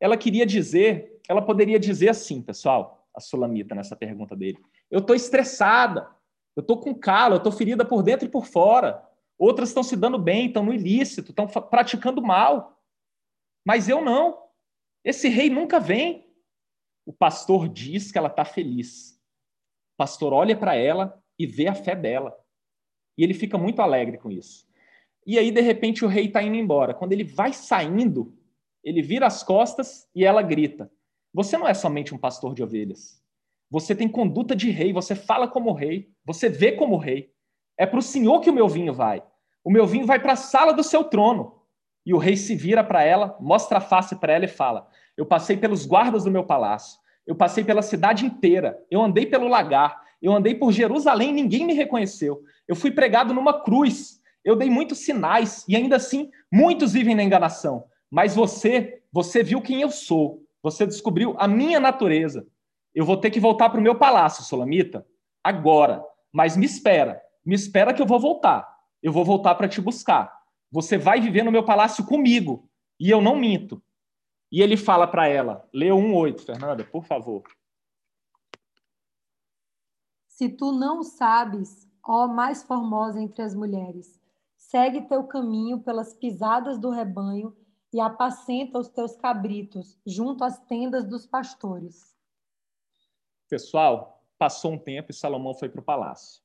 Ela 0.00 0.16
queria 0.16 0.46
dizer, 0.46 1.20
ela 1.28 1.42
poderia 1.42 1.78
dizer 1.78 2.08
assim, 2.08 2.42
pessoal, 2.42 3.06
a 3.14 3.20
Sulamita, 3.20 3.74
nessa 3.74 3.94
pergunta 3.94 4.34
dele: 4.34 4.58
Eu 4.92 4.98
estou 4.98 5.16
estressada, 5.16 6.06
eu 6.54 6.60
estou 6.60 6.78
com 6.78 6.94
calo, 6.94 7.34
eu 7.34 7.38
estou 7.38 7.50
ferida 7.50 7.82
por 7.82 8.02
dentro 8.02 8.26
e 8.26 8.30
por 8.30 8.44
fora. 8.44 9.02
Outras 9.38 9.70
estão 9.70 9.82
se 9.82 9.96
dando 9.96 10.18
bem, 10.18 10.48
estão 10.48 10.66
no 10.66 10.74
ilícito, 10.74 11.30
estão 11.30 11.46
praticando 11.46 12.20
mal. 12.20 12.78
Mas 13.66 13.88
eu 13.88 14.02
não. 14.02 14.38
Esse 15.02 15.28
rei 15.28 15.48
nunca 15.48 15.80
vem. 15.80 16.30
O 17.06 17.12
pastor 17.12 17.70
diz 17.70 18.12
que 18.12 18.18
ela 18.18 18.28
está 18.28 18.44
feliz. 18.44 19.18
O 19.94 19.96
pastor 19.96 20.34
olha 20.34 20.54
para 20.54 20.74
ela 20.74 21.18
e 21.38 21.46
vê 21.46 21.68
a 21.68 21.74
fé 21.74 21.96
dela. 21.96 22.38
E 23.16 23.24
ele 23.24 23.32
fica 23.32 23.56
muito 23.56 23.80
alegre 23.80 24.18
com 24.18 24.30
isso. 24.30 24.68
E 25.26 25.38
aí, 25.38 25.50
de 25.50 25.60
repente, 25.62 26.04
o 26.04 26.08
rei 26.08 26.26
está 26.26 26.42
indo 26.42 26.56
embora. 26.56 26.92
Quando 26.92 27.12
ele 27.12 27.24
vai 27.24 27.54
saindo, 27.54 28.36
ele 28.84 29.00
vira 29.00 29.26
as 29.26 29.42
costas 29.42 30.06
e 30.14 30.22
ela 30.22 30.42
grita: 30.42 30.92
Você 31.32 31.56
não 31.56 31.66
é 31.66 31.72
somente 31.72 32.14
um 32.14 32.18
pastor 32.18 32.54
de 32.54 32.62
ovelhas. 32.62 33.21
Você 33.72 33.94
tem 33.94 34.06
conduta 34.06 34.54
de 34.54 34.68
rei, 34.68 34.92
você 34.92 35.14
fala 35.14 35.48
como 35.48 35.72
rei, 35.72 36.10
você 36.26 36.50
vê 36.50 36.72
como 36.72 36.98
rei. 36.98 37.30
É 37.78 37.86
para 37.86 37.98
o 37.98 38.02
Senhor 38.02 38.40
que 38.40 38.50
o 38.50 38.52
meu 38.52 38.68
vinho 38.68 38.92
vai. 38.92 39.22
O 39.64 39.70
meu 39.70 39.86
vinho 39.86 40.04
vai 40.04 40.20
para 40.20 40.34
a 40.34 40.36
sala 40.36 40.74
do 40.74 40.82
seu 40.84 41.04
trono. 41.04 41.54
E 42.04 42.12
o 42.12 42.18
rei 42.18 42.36
se 42.36 42.54
vira 42.54 42.84
para 42.84 43.02
ela, 43.02 43.34
mostra 43.40 43.78
a 43.78 43.80
face 43.80 44.16
para 44.16 44.34
ela 44.34 44.44
e 44.44 44.48
fala: 44.48 44.86
Eu 45.16 45.24
passei 45.24 45.56
pelos 45.56 45.86
guardas 45.86 46.24
do 46.24 46.30
meu 46.30 46.44
palácio, 46.44 47.00
eu 47.26 47.34
passei 47.34 47.64
pela 47.64 47.80
cidade 47.80 48.26
inteira, 48.26 48.78
eu 48.90 49.00
andei 49.00 49.24
pelo 49.24 49.48
lagar, 49.48 50.02
eu 50.20 50.34
andei 50.34 50.54
por 50.54 50.70
Jerusalém 50.70 51.30
e 51.30 51.32
ninguém 51.32 51.64
me 51.64 51.72
reconheceu. 51.72 52.42
Eu 52.68 52.76
fui 52.76 52.90
pregado 52.90 53.32
numa 53.32 53.62
cruz, 53.62 54.20
eu 54.44 54.54
dei 54.54 54.68
muitos 54.68 54.98
sinais 54.98 55.64
e 55.66 55.74
ainda 55.74 55.96
assim 55.96 56.30
muitos 56.52 56.92
vivem 56.92 57.14
na 57.14 57.22
enganação. 57.22 57.84
Mas 58.10 58.34
você, 58.34 59.00
você 59.10 59.42
viu 59.42 59.62
quem 59.62 59.80
eu 59.80 59.90
sou, 59.90 60.42
você 60.62 60.86
descobriu 60.86 61.34
a 61.38 61.48
minha 61.48 61.80
natureza. 61.80 62.46
Eu 62.94 63.04
vou 63.04 63.16
ter 63.16 63.30
que 63.30 63.40
voltar 63.40 63.70
para 63.70 63.80
o 63.80 63.82
meu 63.82 63.98
palácio, 63.98 64.44
Solamita, 64.44 65.06
agora. 65.42 66.04
Mas 66.32 66.56
me 66.56 66.66
espera, 66.66 67.20
me 67.44 67.54
espera 67.54 67.92
que 67.94 68.02
eu 68.02 68.06
vou 68.06 68.20
voltar. 68.20 68.68
Eu 69.02 69.12
vou 69.12 69.24
voltar 69.24 69.54
para 69.54 69.68
te 69.68 69.80
buscar. 69.80 70.32
Você 70.70 70.96
vai 70.96 71.20
viver 71.20 71.42
no 71.42 71.52
meu 71.52 71.64
palácio 71.64 72.04
comigo, 72.06 72.68
e 72.98 73.10
eu 73.10 73.20
não 73.20 73.36
minto. 73.36 73.82
E 74.50 74.60
ele 74.60 74.76
fala 74.76 75.06
para 75.06 75.26
ela, 75.26 75.68
lê 75.72 75.88
1,8, 75.88 76.40
Fernanda, 76.40 76.84
por 76.84 77.04
favor. 77.04 77.42
Se 80.28 80.48
tu 80.48 80.72
não 80.72 81.02
sabes, 81.02 81.88
ó 82.02 82.26
mais 82.26 82.62
formosa 82.62 83.20
entre 83.20 83.42
as 83.42 83.54
mulheres, 83.54 84.20
segue 84.56 85.02
teu 85.02 85.24
caminho 85.24 85.80
pelas 85.80 86.14
pisadas 86.14 86.78
do 86.78 86.90
rebanho 86.90 87.56
e 87.92 88.00
apacenta 88.00 88.78
os 88.78 88.88
teus 88.88 89.14
cabritos 89.16 89.98
junto 90.06 90.44
às 90.44 90.58
tendas 90.60 91.04
dos 91.04 91.26
pastores. 91.26 92.16
Pessoal, 93.52 94.24
passou 94.38 94.72
um 94.72 94.78
tempo 94.78 95.10
e 95.10 95.14
Salomão 95.14 95.52
foi 95.52 95.68
para 95.68 95.82
o 95.82 95.84
palácio. 95.84 96.40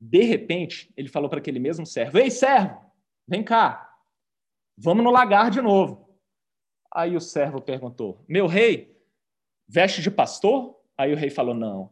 De 0.00 0.22
repente, 0.22 0.90
ele 0.96 1.06
falou 1.06 1.28
para 1.28 1.38
aquele 1.38 1.58
mesmo 1.58 1.84
servo: 1.84 2.16
Ei, 2.16 2.30
servo, 2.30 2.80
Vem 3.28 3.42
cá, 3.42 3.94
vamos 4.74 5.04
no 5.04 5.10
lagar 5.10 5.50
de 5.50 5.60
novo. 5.60 6.08
Aí 6.90 7.14
o 7.14 7.20
servo 7.20 7.60
perguntou: 7.60 8.24
Meu 8.26 8.46
rei, 8.46 8.96
veste 9.68 10.00
de 10.00 10.10
pastor? 10.10 10.80
Aí 10.96 11.12
o 11.12 11.16
rei 11.16 11.28
falou: 11.28 11.54
Não, 11.54 11.90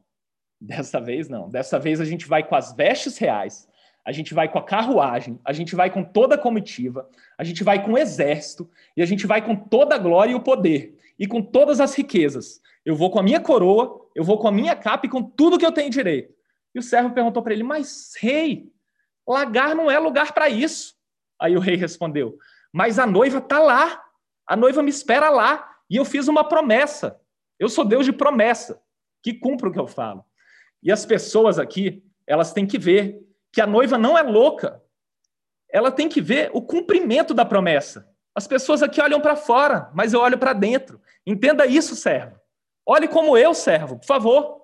dessa 0.58 0.98
vez 0.98 1.28
não. 1.28 1.50
Dessa 1.50 1.78
vez 1.78 2.00
a 2.00 2.06
gente 2.06 2.26
vai 2.26 2.42
com 2.42 2.56
as 2.56 2.72
vestes 2.72 3.18
reais, 3.18 3.68
a 4.02 4.12
gente 4.12 4.32
vai 4.32 4.50
com 4.50 4.58
a 4.58 4.64
carruagem, 4.64 5.38
a 5.44 5.52
gente 5.52 5.76
vai 5.76 5.90
com 5.90 6.02
toda 6.02 6.36
a 6.36 6.38
comitiva, 6.38 7.06
a 7.36 7.44
gente 7.44 7.62
vai 7.62 7.84
com 7.84 7.92
o 7.92 7.98
exército 7.98 8.70
e 8.96 9.02
a 9.02 9.06
gente 9.06 9.26
vai 9.26 9.44
com 9.44 9.54
toda 9.54 9.94
a 9.94 9.98
glória 9.98 10.32
e 10.32 10.34
o 10.34 10.40
poder 10.40 10.98
e 11.18 11.26
com 11.26 11.42
todas 11.42 11.80
as 11.80 11.94
riquezas. 11.94 12.62
Eu 12.82 12.96
vou 12.96 13.10
com 13.10 13.18
a 13.18 13.22
minha 13.22 13.40
coroa, 13.40 14.03
eu 14.14 14.22
vou 14.22 14.38
com 14.38 14.48
a 14.48 14.52
minha 14.52 14.76
capa 14.76 15.06
e 15.06 15.10
com 15.10 15.22
tudo 15.22 15.58
que 15.58 15.66
eu 15.66 15.72
tenho 15.72 15.90
direito. 15.90 16.32
E 16.74 16.78
o 16.78 16.82
servo 16.82 17.14
perguntou 17.14 17.42
para 17.42 17.52
ele: 17.52 17.62
Mas, 17.62 18.12
rei, 18.18 18.70
lagar 19.26 19.74
não 19.74 19.90
é 19.90 19.98
lugar 19.98 20.32
para 20.32 20.48
isso. 20.48 20.94
Aí 21.40 21.56
o 21.56 21.60
rei 21.60 21.76
respondeu: 21.76 22.38
Mas 22.72 22.98
a 22.98 23.06
noiva 23.06 23.38
está 23.38 23.58
lá. 23.58 24.02
A 24.46 24.56
noiva 24.56 24.82
me 24.82 24.90
espera 24.90 25.30
lá. 25.30 25.68
E 25.88 25.96
eu 25.96 26.04
fiz 26.04 26.28
uma 26.28 26.44
promessa. 26.44 27.20
Eu 27.58 27.68
sou 27.68 27.84
Deus 27.84 28.04
de 28.04 28.12
promessa, 28.12 28.82
que 29.22 29.32
cumpro 29.32 29.70
o 29.70 29.72
que 29.72 29.78
eu 29.78 29.86
falo. 29.86 30.24
E 30.82 30.90
as 30.90 31.06
pessoas 31.06 31.58
aqui, 31.58 32.04
elas 32.26 32.52
têm 32.52 32.66
que 32.66 32.78
ver 32.78 33.20
que 33.52 33.60
a 33.60 33.66
noiva 33.66 33.96
não 33.96 34.18
é 34.18 34.22
louca. 34.22 34.82
Ela 35.70 35.90
tem 35.90 36.08
que 36.08 36.20
ver 36.20 36.50
o 36.52 36.60
cumprimento 36.60 37.32
da 37.32 37.44
promessa. 37.44 38.08
As 38.34 38.46
pessoas 38.46 38.82
aqui 38.82 39.00
olham 39.00 39.20
para 39.20 39.36
fora, 39.36 39.90
mas 39.94 40.12
eu 40.12 40.20
olho 40.20 40.36
para 40.36 40.52
dentro. 40.52 41.00
Entenda 41.24 41.66
isso, 41.66 41.94
servo. 41.94 42.38
Olhe 42.86 43.08
como 43.08 43.36
eu, 43.36 43.54
servo, 43.54 43.98
por 43.98 44.06
favor. 44.06 44.62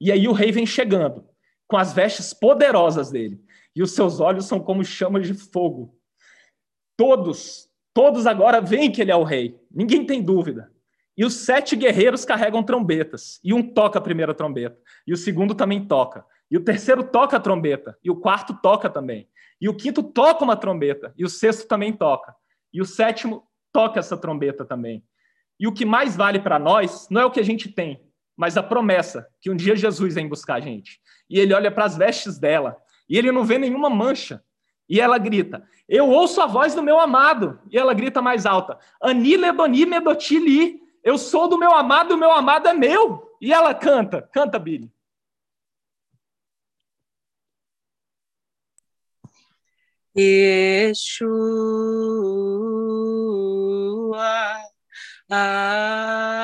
E 0.00 0.10
aí 0.10 0.26
o 0.26 0.32
rei 0.32 0.50
vem 0.50 0.66
chegando, 0.66 1.28
com 1.66 1.76
as 1.76 1.92
vestes 1.92 2.34
poderosas 2.34 3.10
dele 3.10 3.44
e 3.74 3.82
os 3.82 3.92
seus 3.92 4.20
olhos 4.20 4.46
são 4.46 4.60
como 4.60 4.84
chamas 4.84 5.26
de 5.26 5.34
fogo. 5.34 5.98
Todos, 6.96 7.68
todos 7.92 8.26
agora 8.26 8.60
veem 8.60 8.90
que 8.90 9.02
ele 9.02 9.10
é 9.10 9.16
o 9.16 9.24
rei, 9.24 9.58
ninguém 9.70 10.06
tem 10.06 10.22
dúvida. 10.22 10.72
E 11.16 11.24
os 11.24 11.34
sete 11.34 11.76
guerreiros 11.76 12.24
carregam 12.24 12.62
trombetas, 12.62 13.40
e 13.42 13.52
um 13.52 13.62
toca 13.62 13.98
a 13.98 14.02
primeira 14.02 14.34
trombeta, 14.34 14.78
e 15.06 15.12
o 15.12 15.16
segundo 15.16 15.54
também 15.54 15.86
toca, 15.86 16.24
e 16.50 16.56
o 16.56 16.64
terceiro 16.64 17.04
toca 17.04 17.36
a 17.36 17.40
trombeta, 17.40 17.96
e 18.02 18.10
o 18.10 18.16
quarto 18.16 18.54
toca 18.60 18.90
também, 18.90 19.28
e 19.60 19.68
o 19.68 19.76
quinto 19.76 20.02
toca 20.02 20.44
uma 20.44 20.56
trombeta, 20.56 21.12
e 21.16 21.24
o 21.24 21.28
sexto 21.28 21.68
também 21.68 21.92
toca, 21.92 22.34
e 22.72 22.80
o 22.80 22.84
sétimo 22.84 23.44
toca 23.72 24.00
essa 24.00 24.16
trombeta 24.16 24.64
também. 24.64 25.04
E 25.58 25.66
o 25.66 25.72
que 25.72 25.84
mais 25.84 26.16
vale 26.16 26.40
para 26.40 26.58
nós 26.58 27.08
não 27.10 27.20
é 27.20 27.24
o 27.24 27.30
que 27.30 27.40
a 27.40 27.44
gente 27.44 27.68
tem, 27.68 28.00
mas 28.36 28.56
a 28.56 28.62
promessa 28.62 29.26
que 29.40 29.50
um 29.50 29.56
dia 29.56 29.76
Jesus 29.76 30.14
vem 30.14 30.28
buscar 30.28 30.56
a 30.56 30.60
gente. 30.60 31.00
E 31.28 31.38
ele 31.38 31.54
olha 31.54 31.70
para 31.70 31.84
as 31.84 31.96
vestes 31.96 32.38
dela 32.38 32.76
e 33.08 33.16
ele 33.16 33.32
não 33.32 33.44
vê 33.44 33.58
nenhuma 33.58 33.88
mancha. 33.88 34.42
E 34.88 35.00
ela 35.00 35.18
grita: 35.18 35.66
Eu 35.88 36.08
ouço 36.10 36.40
a 36.40 36.46
voz 36.46 36.74
do 36.74 36.82
meu 36.82 36.98
amado. 37.00 37.60
E 37.70 37.78
ela 37.78 37.94
grita 37.94 38.20
mais 38.20 38.46
alta: 38.46 38.78
Ani 39.00 39.36
lebani 39.36 39.86
medotili. 39.86 40.82
Eu 41.02 41.18
sou 41.18 41.48
do 41.48 41.58
meu 41.58 41.74
amado, 41.74 42.14
o 42.14 42.18
meu 42.18 42.32
amado 42.32 42.66
é 42.68 42.72
meu. 42.72 43.36
E 43.40 43.52
ela 43.52 43.74
canta, 43.74 44.22
canta, 44.32 44.58
Billy. 44.58 44.90
Yeshua, 50.16 51.34
ah, 55.30 56.43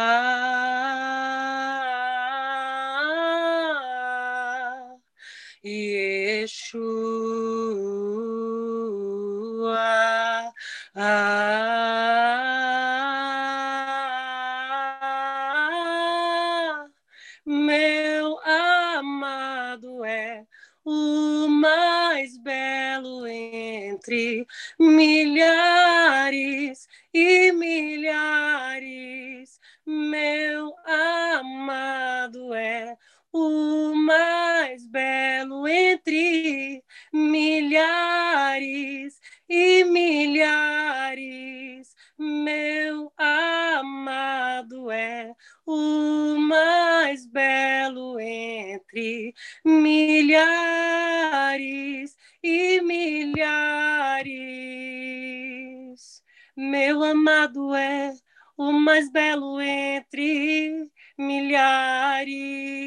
milhares, 61.20 62.80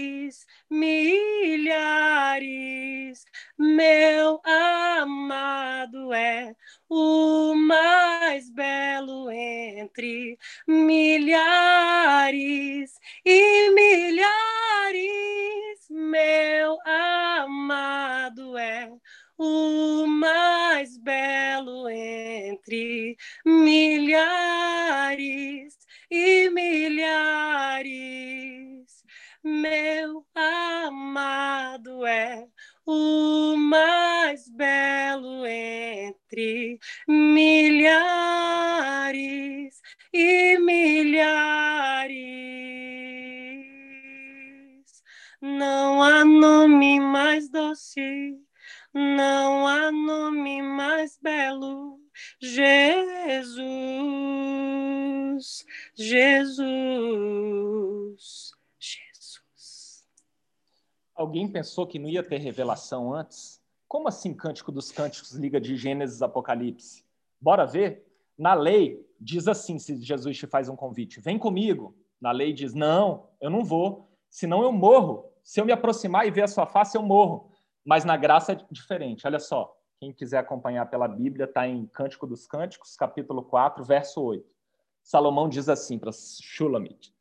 milhares. 0.69 1.53
Meu 3.57 4.41
amado 4.43 6.11
é 6.13 6.55
o 6.89 7.53
mais 7.55 8.49
belo 8.49 9.29
entre 9.31 10.37
milhares 10.67 11.29
e 13.23 13.69
milhares. 13.71 15.03
Meu 15.89 16.77
amado 16.85 18.57
é 18.57 18.89
o 19.37 20.07
mais 20.07 20.97
belo 20.97 21.87
entre 21.89 23.15
milhares 23.45 24.73
e 26.13 26.50
milhares. 26.51 27.84
Meu 29.43 30.24
amado 30.36 32.05
é 32.05 32.48
o 32.86 33.58
mais 33.58 34.48
belo 34.50 35.43
entre 35.46 36.79
milhares 37.08 37.82
e 40.13 40.60
milhares. 40.60 41.34
Não 45.41 46.04
há 46.04 46.23
nome 46.23 46.99
mais 46.99 47.49
doce, 47.49 48.38
não 48.93 49.67
há 49.67 49.91
nome 49.91 50.62
mais 50.62 51.17
belo. 51.19 52.02
Jesus, 52.39 53.63
Jesus. 55.95 56.93
Alguém 61.15 61.47
pensou 61.47 61.86
que 61.86 61.99
não 61.99 62.09
ia 62.09 62.23
ter 62.23 62.38
revelação 62.38 63.13
antes? 63.13 63.62
Como 63.88 64.07
assim 64.07 64.33
Cântico 64.33 64.71
dos 64.71 64.91
Cânticos 64.91 65.33
liga 65.33 65.62
de 65.62 65.75
Gênesis 65.77 66.21
Apocalipse? 66.21 67.05
Bora 67.39 67.65
ver? 67.65 68.05
Na 68.38 68.53
lei, 68.53 69.05
diz 69.19 69.47
assim: 69.47 69.77
se 69.77 70.01
Jesus 70.01 70.38
te 70.38 70.47
faz 70.47 70.67
um 70.67 70.75
convite, 70.75 71.19
vem 71.19 71.38
comigo. 71.38 71.95
Na 72.19 72.31
lei 72.31 72.53
diz: 72.53 72.73
não, 72.73 73.29
eu 73.39 73.49
não 73.49 73.63
vou, 73.63 74.09
senão 74.29 74.63
eu 74.63 74.71
morro. 74.71 75.31
Se 75.43 75.59
eu 75.62 75.65
me 75.65 75.71
aproximar 75.71 76.25
e 76.25 76.31
ver 76.31 76.43
a 76.43 76.47
sua 76.47 76.65
face, 76.65 76.97
eu 76.97 77.03
morro. 77.03 77.51
Mas 77.86 78.05
na 78.05 78.17
graça 78.17 78.53
é 78.53 78.57
diferente. 78.71 79.27
Olha 79.27 79.39
só, 79.39 79.77
quem 80.03 80.11
quiser 80.11 80.39
acompanhar 80.39 80.89
pela 80.89 81.07
Bíblia, 81.07 81.45
está 81.45 81.65
em 81.65 81.85
Cântico 81.85 82.27
dos 82.27 82.45
Cânticos, 82.45 82.93
capítulo 82.97 83.41
4, 83.41 83.85
verso 83.85 84.21
8. 84.21 84.45
Salomão 85.01 85.47
diz 85.47 85.69
assim 85.69 85.97
para 85.97 86.11
Shulamit: 86.11 87.13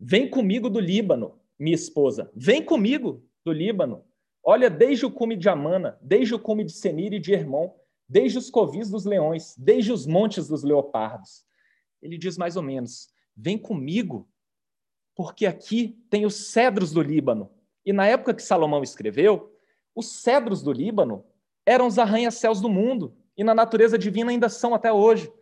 Vem 0.00 0.28
comigo 0.28 0.68
do 0.68 0.80
Líbano, 0.80 1.38
minha 1.56 1.76
esposa, 1.76 2.32
vem 2.34 2.64
comigo 2.64 3.24
do 3.44 3.52
Líbano. 3.52 4.04
Olha, 4.42 4.68
desde 4.68 5.06
o 5.06 5.12
cume 5.12 5.36
de 5.36 5.48
Amana, 5.48 5.96
desde 6.02 6.34
o 6.34 6.38
cume 6.38 6.64
de 6.64 6.72
Senir 6.72 7.12
e 7.12 7.20
de 7.20 7.32
Hermon, 7.32 7.72
desde 8.08 8.36
os 8.36 8.50
covis 8.50 8.90
dos 8.90 9.04
leões, 9.04 9.54
desde 9.56 9.92
os 9.92 10.04
montes 10.04 10.48
dos 10.48 10.64
leopardos. 10.64 11.44
Ele 12.02 12.18
diz 12.18 12.36
mais 12.36 12.56
ou 12.56 12.64
menos: 12.64 13.10
vem 13.36 13.56
comigo, 13.56 14.28
porque 15.14 15.46
aqui 15.46 16.04
tem 16.10 16.26
os 16.26 16.50
cedros 16.50 16.90
do 16.90 17.00
Líbano. 17.00 17.48
E 17.86 17.92
na 17.92 18.06
época 18.08 18.34
que 18.34 18.42
Salomão 18.42 18.82
escreveu, 18.82 19.56
os 19.94 20.20
cedros 20.20 20.60
do 20.60 20.72
Líbano 20.72 21.24
eram 21.66 21.86
os 21.86 21.98
arranha-céus 21.98 22.60
do 22.60 22.68
mundo, 22.68 23.16
e 23.36 23.42
na 23.42 23.54
natureza 23.54 23.98
divina 23.98 24.30
ainda 24.30 24.48
são 24.48 24.74
até 24.74 24.92
hoje. 24.92 25.32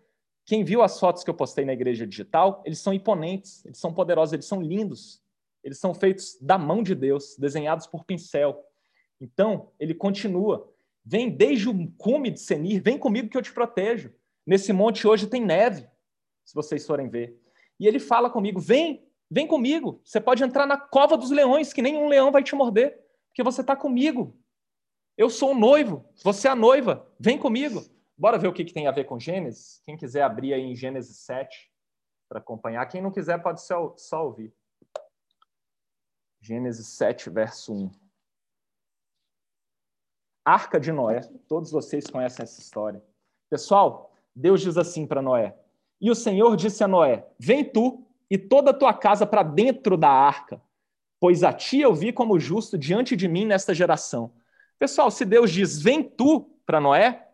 Quem 0.45 0.65
viu 0.65 0.83
as 0.83 0.99
fotos 0.99 1.23
que 1.23 1.31
eu 1.31 1.35
postei 1.35 1.65
na 1.65 1.73
igreja 1.73 2.07
digital, 2.07 2.63
eles 2.65 2.79
são 2.81 2.93
imponentes, 2.93 3.65
eles 3.65 3.79
são 3.79 3.93
poderosos, 3.93 4.33
eles 4.33 4.47
são 4.47 4.61
lindos. 4.61 5.23
Eles 5.63 5.79
são 5.79 5.95
feitos 5.95 6.37
da 6.41 6.59
mão 6.59 6.83
de 6.83 6.95
Deus, 6.95 7.37
desenhados 7.39 7.87
por 7.87 8.05
pincel. 8.05 8.65
Então, 9.21 9.71
ele 9.79 9.95
continua. 9.95 10.69
Vem 11.05 11.31
desde 11.31 11.69
o 11.69 11.93
cume 11.93 12.31
de 12.31 12.41
Senir, 12.41 12.83
vem 12.83 12.99
comigo 12.99 13.29
que 13.29 13.37
eu 13.37 13.43
te 13.43 13.53
protejo. 13.53 14.13
Nesse 14.45 14.73
monte 14.73 15.07
hoje 15.07 15.29
tem 15.29 15.41
neve, 15.41 15.87
se 16.45 16.55
vocês 16.55 16.85
forem 16.85 17.09
ver. 17.09 17.41
E 17.79 17.87
ele 17.87 18.01
fala 18.01 18.29
comigo: 18.29 18.59
vem, 18.59 19.07
vem 19.31 19.47
comigo. 19.47 20.01
Você 20.05 20.21
pode 20.21 20.43
entrar 20.43 20.67
na 20.67 20.77
cova 20.77 21.17
dos 21.17 21.31
leões, 21.31 21.73
que 21.73 21.83
nenhum 21.83 22.09
leão 22.09 22.33
vai 22.33 22.43
te 22.43 22.55
morder, 22.55 23.01
porque 23.29 23.43
você 23.43 23.61
está 23.61 23.77
comigo. 23.77 24.37
Eu 25.16 25.29
sou 25.29 25.53
o 25.53 25.59
noivo, 25.59 26.05
você 26.22 26.48
é 26.48 26.51
a 26.51 26.57
noiva, 26.57 27.07
vem 27.18 27.38
comigo. 27.38 27.85
Bora 28.16 28.38
ver 28.38 28.48
o 28.48 28.53
que, 28.53 28.64
que 28.64 28.72
tem 28.72 28.87
a 28.87 28.92
ver 28.92 29.05
com 29.05 29.18
Gênesis? 29.18 29.81
Quem 29.85 29.96
quiser 29.96 30.22
abrir 30.22 30.55
aí 30.55 30.62
em 30.62 30.75
Gênesis 30.75 31.18
7 31.18 31.70
para 32.29 32.38
acompanhar. 32.38 32.87
Quem 32.87 33.03
não 33.03 33.11
quiser 33.11 33.42
pode 33.42 33.61
só, 33.62 33.94
só 33.96 34.25
ouvir. 34.25 34.55
Gênesis 36.40 36.87
7, 36.88 37.29
verso 37.29 37.75
1. 37.75 37.90
Arca 40.44 40.81
de 40.81 40.90
Noé. 40.90 41.20
Todos 41.46 41.70
vocês 41.70 42.07
conhecem 42.07 42.42
essa 42.42 42.61
história. 42.61 43.05
Pessoal, 43.51 44.14
Deus 44.35 44.61
diz 44.61 44.79
assim 44.79 45.07
para 45.07 45.20
Noé: 45.22 45.57
E 46.01 46.11
o 46.11 46.14
Senhor 46.14 46.57
disse 46.57 46.83
a 46.83 46.88
Noé: 46.88 47.29
Vem 47.38 47.64
tu 47.64 48.07
e 48.31 48.38
toda 48.38 48.70
a 48.70 48.75
tua 48.75 48.94
casa 48.94 49.27
para 49.27 49.42
dentro 49.42 49.96
da 49.96 50.09
arca, 50.09 50.61
pois 51.20 51.44
a 51.44 51.53
ti 51.53 51.81
eu 51.81 51.94
vi 51.94 52.12
como 52.12 52.40
justo 52.40 52.79
diante 52.79 53.14
de 53.14 53.29
mim 53.29 53.44
nesta 53.44 53.75
geração. 53.75 54.33
Pessoal, 54.83 55.12
se 55.12 55.25
Deus 55.25 55.53
diz: 55.53 55.81
Vem 55.81 56.03
tu 56.03 56.51
para 56.66 56.81
Noé, 56.81 57.29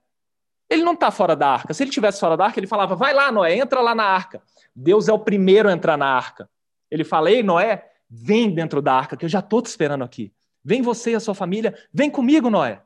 ele 0.69 0.83
não 0.83 0.93
está 0.93 1.11
fora 1.11 1.35
da 1.35 1.49
arca. 1.49 1.73
Se 1.73 1.83
ele 1.83 1.89
estivesse 1.89 2.21
fora 2.21 2.37
da 2.37 2.45
arca, 2.45 2.61
ele 2.61 2.67
falava: 2.67 2.95
Vai 2.95 3.15
lá, 3.15 3.33
Noé, 3.33 3.57
entra 3.57 3.81
lá 3.81 3.95
na 3.95 4.05
arca. 4.05 4.43
Deus 4.77 5.09
é 5.09 5.13
o 5.15 5.19
primeiro 5.19 5.67
a 5.67 5.73
entrar 5.73 5.97
na 5.97 6.07
arca. 6.07 6.47
Ele 6.91 7.05
fala: 7.05 7.31
Ei, 7.31 7.43
Noé, 7.43 7.89
Vem 8.11 8.51
dentro 8.55 8.83
da 8.83 8.95
arca, 8.95 9.17
que 9.17 9.25
eu 9.25 9.29
já 9.29 9.41
estou 9.41 9.63
te 9.63 9.67
esperando 9.67 10.03
aqui. 10.03 10.31
Vem 10.63 10.83
você 10.83 11.13
e 11.13 11.15
a 11.15 11.21
sua 11.21 11.35
família, 11.35 11.75
vem 11.91 12.11
comigo, 12.11 12.51
Noé. 12.51 12.83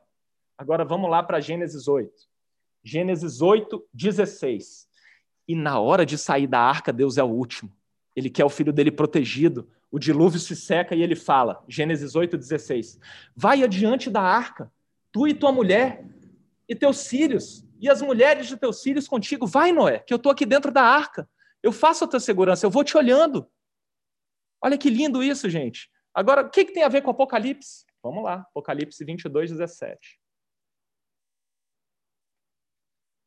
Agora 0.57 0.85
vamos 0.85 1.09
lá 1.09 1.21
para 1.21 1.41
Gênesis 1.41 1.87
8. 1.87 2.13
Gênesis 2.83 3.41
8, 3.41 3.85
16. 3.93 4.87
E 5.45 5.55
na 5.55 5.77
hora 5.77 6.05
de 6.05 6.17
sair 6.17 6.47
da 6.47 6.59
arca, 6.59 6.93
Deus 6.93 7.17
é 7.17 7.23
o 7.23 7.27
último. 7.27 7.69
Ele 8.15 8.29
quer 8.29 8.45
o 8.45 8.49
filho 8.49 8.71
dele 8.71 8.91
protegido. 8.91 9.67
O 9.93 9.99
dilúvio 9.99 10.39
se 10.39 10.55
seca 10.55 10.95
e 10.95 11.03
ele 11.03 11.15
fala, 11.15 11.63
Gênesis 11.67 12.15
8, 12.15 12.35
16: 12.35 12.99
Vai 13.35 13.61
adiante 13.61 14.09
da 14.09 14.23
arca, 14.23 14.73
tu 15.11 15.27
e 15.27 15.35
tua 15.35 15.51
mulher, 15.51 16.03
e 16.67 16.75
teus 16.75 17.05
filhos, 17.05 17.63
e 17.79 17.87
as 17.87 18.01
mulheres 18.01 18.47
de 18.47 18.57
teus 18.57 18.81
filhos 18.81 19.07
contigo. 19.07 19.45
Vai, 19.45 19.71
Noé, 19.71 19.99
que 19.99 20.11
eu 20.11 20.15
estou 20.15 20.31
aqui 20.31 20.47
dentro 20.47 20.71
da 20.71 20.81
arca. 20.81 21.29
Eu 21.61 21.71
faço 21.71 22.03
a 22.03 22.07
tua 22.07 22.19
segurança, 22.19 22.65
eu 22.65 22.71
vou 22.71 22.83
te 22.83 22.97
olhando. 22.97 23.47
Olha 24.59 24.79
que 24.79 24.89
lindo 24.89 25.21
isso, 25.21 25.47
gente. 25.47 25.91
Agora, 26.11 26.41
o 26.41 26.49
que, 26.49 26.65
que 26.65 26.73
tem 26.73 26.81
a 26.81 26.89
ver 26.89 27.03
com 27.03 27.11
Apocalipse? 27.11 27.85
Vamos 28.01 28.23
lá, 28.23 28.47
Apocalipse 28.49 29.05
22, 29.05 29.51
17. 29.51 30.19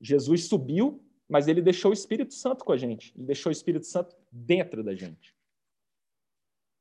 Jesus 0.00 0.48
subiu, 0.48 1.00
mas 1.28 1.46
ele 1.46 1.62
deixou 1.62 1.92
o 1.92 1.94
Espírito 1.94 2.34
Santo 2.34 2.64
com 2.64 2.72
a 2.72 2.76
gente. 2.76 3.12
Ele 3.16 3.26
deixou 3.26 3.50
o 3.50 3.52
Espírito 3.52 3.86
Santo 3.86 4.16
dentro 4.32 4.82
da 4.82 4.96
gente. 4.96 5.35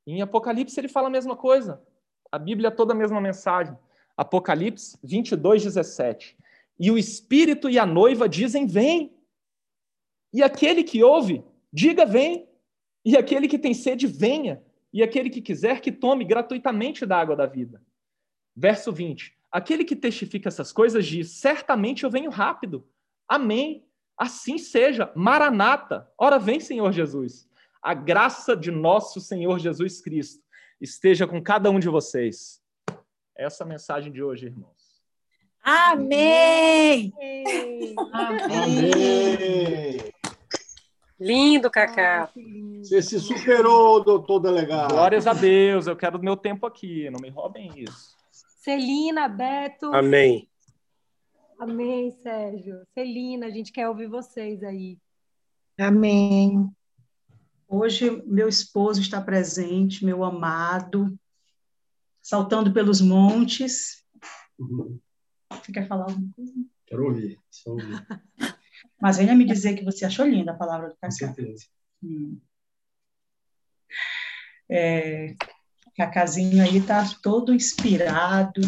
Em 0.05 0.21
Apocalipse 0.21 0.79
ele 0.79 0.87
fala 0.87 1.07
a 1.07 1.11
mesma 1.11 1.35
coisa. 1.35 1.81
A 2.31 2.37
Bíblia 2.37 2.67
é 2.67 2.71
toda 2.71 2.93
a 2.93 2.95
mesma 2.95 3.19
mensagem. 3.19 3.77
Apocalipse 4.15 4.97
22, 5.03 5.63
17. 5.63 6.37
E 6.79 6.91
o 6.91 6.97
Espírito 6.97 7.69
e 7.69 7.79
a 7.79 7.85
noiva 7.85 8.27
dizem: 8.29 8.67
Vem. 8.67 9.13
E 10.33 10.43
aquele 10.43 10.83
que 10.83 11.03
ouve, 11.03 11.43
diga: 11.71 12.05
Vem. 12.05 12.47
E 13.03 13.15
aquele 13.15 13.47
que 13.47 13.59
tem 13.59 13.73
sede, 13.73 14.07
venha. 14.07 14.63
E 14.91 15.03
aquele 15.03 15.29
que 15.29 15.41
quiser, 15.41 15.81
que 15.81 15.91
tome 15.91 16.23
gratuitamente 16.23 17.05
da 17.05 17.17
água 17.17 17.35
da 17.35 17.45
vida. 17.45 17.81
Verso 18.55 18.91
20. 18.91 19.35
Aquele 19.51 19.83
que 19.83 19.95
testifica 19.95 20.49
essas 20.49 20.71
coisas 20.71 21.05
diz: 21.05 21.31
Certamente 21.31 22.03
eu 22.03 22.09
venho 22.09 22.29
rápido. 22.29 22.87
Amém. 23.27 23.85
Assim 24.17 24.57
seja. 24.57 25.11
Maranata. 25.15 26.09
Ora 26.17 26.37
vem, 26.37 26.59
Senhor 26.59 26.91
Jesus. 26.91 27.47
A 27.85 27.93
graça 27.93 28.57
de 28.57 28.71
nosso 28.71 29.21
Senhor 29.21 29.59
Jesus 29.59 30.01
Cristo 30.01 30.43
esteja 30.81 31.27
com 31.27 31.39
cada 31.39 31.69
um 31.69 31.77
de 31.79 31.87
vocês. 31.87 32.59
Essa 33.37 33.63
é 33.63 33.63
a 33.63 33.67
mensagem 33.67 34.11
de 34.11 34.23
hoje, 34.23 34.47
irmãos. 34.47 35.03
Amém! 35.61 37.13
Amém! 38.11 39.99
Lindo, 41.19 41.69
Cacá. 41.69 42.31
Você 42.79 43.03
se 43.03 43.19
superou, 43.19 44.03
doutor 44.03 44.39
delegado. 44.39 44.89
Glórias 44.89 45.27
a 45.27 45.33
Deus. 45.33 45.85
Eu 45.85 45.95
quero 45.95 46.17
o 46.17 46.23
meu 46.23 46.35
tempo 46.35 46.65
aqui. 46.65 47.07
Não 47.11 47.19
me 47.19 47.29
roubem 47.29 47.71
isso. 47.75 48.15
Celina, 48.63 49.27
Beto. 49.27 49.93
Amém. 49.93 50.49
Amém, 51.59 52.09
Sérgio. 52.09 52.81
Celina, 52.95 53.45
a 53.45 53.51
gente 53.51 53.71
quer 53.71 53.87
ouvir 53.87 54.07
vocês 54.07 54.63
aí. 54.63 54.97
Amém. 55.77 56.67
Hoje, 57.79 58.23
meu 58.25 58.47
esposo 58.47 59.01
está 59.01 59.21
presente, 59.21 60.05
meu 60.05 60.23
amado, 60.23 61.19
saltando 62.21 62.71
pelos 62.71 63.01
montes. 63.01 64.01
Uhum. 64.57 64.97
Você 65.51 65.73
quer 65.73 65.85
falar 65.85 66.05
alguma 66.05 66.31
coisa? 66.33 66.53
Quero 66.85 67.03
ouvir. 67.05 67.37
Só 67.51 67.71
ouvir. 67.71 68.07
Mas 69.01 69.17
venha 69.17 69.35
me 69.35 69.43
dizer 69.45 69.75
que 69.75 69.83
você 69.83 70.05
achou 70.05 70.25
linda 70.25 70.53
a 70.53 70.57
palavra 70.57 70.87
do 70.87 70.93
Com 70.93 71.01
Cacá. 71.01 71.11
certeza. 71.11 71.65
Hum. 72.01 72.39
É, 74.69 75.35
Cacazinho 75.97 76.63
aí 76.63 76.77
está 76.77 77.03
todo 77.21 77.53
inspirado. 77.53 78.61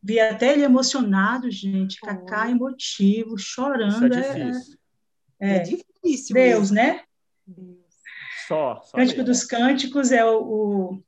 Vi 0.00 0.20
até 0.20 0.52
ele 0.52 0.62
emocionado, 0.62 1.50
gente. 1.50 1.98
Cacá 2.00 2.48
emotivo, 2.48 3.34
Isso 3.34 3.44
chorando. 3.44 4.14
é 4.14 4.18
É- 4.18 4.44
difícil. 4.50 4.78
É, 5.40 5.56
é, 5.56 5.58
difícil. 5.58 5.91
Deus, 6.02 6.70
mesmo. 6.70 6.74
né? 6.76 7.02
Deus. 7.46 7.78
Só. 8.48 8.80
só 8.82 8.96
Cântico 8.96 9.22
Deus. 9.24 9.38
dos 9.38 9.46
Cânticos 9.46 10.12
é 10.12 10.24
o, 10.24 10.42
o- 10.42 11.04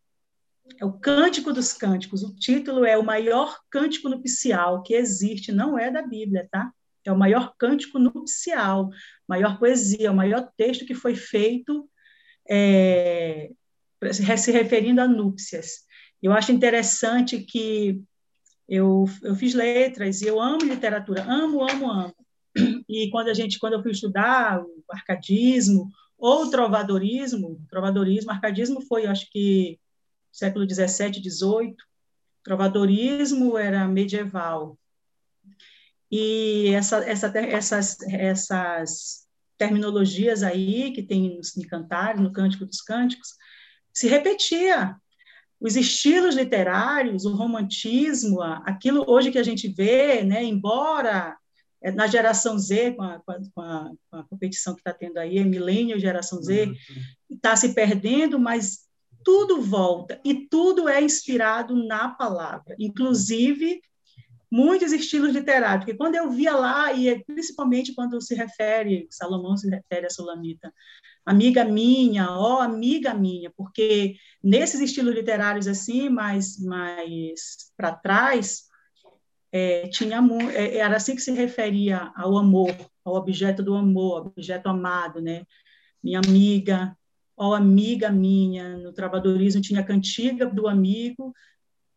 é 0.81 0.85
o 0.85 0.93
Cântico 0.93 1.53
dos 1.53 1.73
Cânticos. 1.73 2.23
O 2.23 2.35
título 2.35 2.85
é 2.85 2.97
o 2.97 3.03
maior 3.05 3.59
cântico 3.71 4.09
nupcial 4.09 4.83
que 4.83 4.95
existe, 4.95 5.53
não 5.53 5.79
é 5.79 5.91
da 5.91 6.03
Bíblia, 6.03 6.49
tá? 6.51 6.73
É 7.05 7.13
o 7.13 7.19
maior 7.19 7.55
cântico 7.59 7.99
nupcial, 7.99 8.89
maior 9.29 9.59
poesia, 9.59 10.11
o 10.11 10.17
maior 10.17 10.49
texto 10.57 10.87
que 10.87 10.95
foi 10.95 11.15
feito 11.15 11.87
é, 12.49 13.51
se 14.11 14.37
se 14.39 14.51
referindo 14.51 15.03
a 15.03 15.07
núpcias. 15.07 15.85
Eu 16.23 16.33
acho 16.33 16.51
interessante 16.51 17.41
que 17.41 18.01
eu, 18.67 19.05
eu 19.23 19.35
fiz 19.35 19.53
letras 19.53 20.23
e 20.23 20.27
eu 20.27 20.41
amo 20.41 20.65
literatura, 20.65 21.23
amo, 21.25 21.63
amo, 21.69 21.91
amo. 21.91 22.15
E 22.89 23.11
quando 23.11 23.29
a 23.29 23.35
gente, 23.35 23.59
quando 23.59 23.75
eu 23.75 23.83
fui 23.83 23.93
estudar 23.93 24.63
o 24.63 24.85
arcadismo 24.91 25.91
ou 26.19 26.45
o 26.45 26.51
trovadorismo, 26.51 27.61
trovadorismo, 27.69 28.31
arcadismo 28.31 28.81
foi, 28.81 29.07
acho 29.07 29.31
que 29.31 29.79
século 30.33 30.67
17, 30.67 31.21
18. 31.21 31.77
Trovadorismo 32.43 33.57
era 33.57 33.87
medieval. 33.87 34.79
E 36.11 36.69
essa, 36.75 36.99
essa, 37.09 37.33
essas, 37.39 38.01
essas 38.03 39.27
terminologias 39.57 40.43
aí 40.43 40.93
que 40.93 41.03
tem 41.03 41.37
nos 41.37 41.53
Cantares, 41.69 42.21
no 42.21 42.33
Cântico 42.33 42.67
dos 42.67 42.81
Cânticos, 42.81 43.29
se 43.93 44.09
repetia. 44.09 44.97
Os 45.61 45.77
estilos 45.77 46.35
literários, 46.35 47.25
o 47.25 47.35
romantismo, 47.35 48.43
aquilo 48.43 49.05
hoje 49.09 49.31
que 49.31 49.39
a 49.39 49.43
gente 49.43 49.69
vê, 49.69 50.23
né, 50.23 50.45
embora 50.45 51.37
na 51.93 52.07
geração 52.07 52.59
Z, 52.59 52.93
com 52.93 53.03
a, 53.03 53.21
com 53.21 53.33
a, 53.33 53.41
com 53.55 53.61
a- 53.61 53.91
com 54.11 54.17
a 54.19 54.25
competição 54.25 54.75
que 54.75 54.81
está 54.81 54.93
tendo 54.93 55.19
aí, 55.19 55.43
milênio, 55.45 55.99
geração 55.99 56.43
Z, 56.43 56.73
está 57.31 57.55
se 57.57 57.75
perdendo, 57.75 58.39
mas 58.39 58.85
tudo 59.25 59.61
volta 59.63 60.21
e 60.25 60.47
tudo 60.49 60.89
é 60.89 61.03
inspirado 61.03 61.75
na 61.87 62.09
palavra, 62.09 62.75
inclusive 62.79 63.81
muitos 64.51 64.93
estilos 64.93 65.33
literários, 65.35 65.85
porque 65.85 65.97
quando 65.99 66.15
eu 66.15 66.31
via 66.31 66.55
lá, 66.55 66.93
e 66.93 67.09
é 67.09 67.19
principalmente 67.25 67.93
quando 67.95 68.21
se 68.21 68.35
refere, 68.37 69.07
Salomão 69.11 69.57
se 69.57 69.69
refere 69.69 70.07
a 70.07 70.11
Sulamita, 70.11 70.73
amiga 71.27 71.65
minha, 71.65 72.31
ó 72.31 72.61
amiga 72.61 73.13
minha, 73.15 73.51
porque 73.57 74.15
nesses 74.43 74.81
estilos 74.81 75.15
literários 75.15 75.67
assim, 75.67 76.09
mais, 76.09 76.59
mais 76.61 77.73
para 77.77 77.97
trás, 77.97 78.69
é, 79.55 79.87
tinha 79.87 80.19
é, 80.53 80.79
era 80.79 80.97
assim 80.97 81.15
que 81.15 81.23
se 81.23 81.31
referia 81.31 82.11
ao 82.17 82.37
amor, 82.37 82.75
ao 83.05 83.15
objeto 83.15 83.63
do 83.63 83.77
amor, 83.77 84.33
objeto 84.37 84.69
amado, 84.69 85.21
né? 85.21 85.47
Minha 86.03 86.19
amiga, 86.19 86.99
ó 87.37 87.55
amiga 87.55 88.11
minha, 88.11 88.77
no 88.77 88.93
trabalhorismo 88.93 89.63
tinha 89.63 89.79
a 89.79 89.85
cantiga 89.85 90.45
do 90.45 90.67
amigo, 90.67 91.33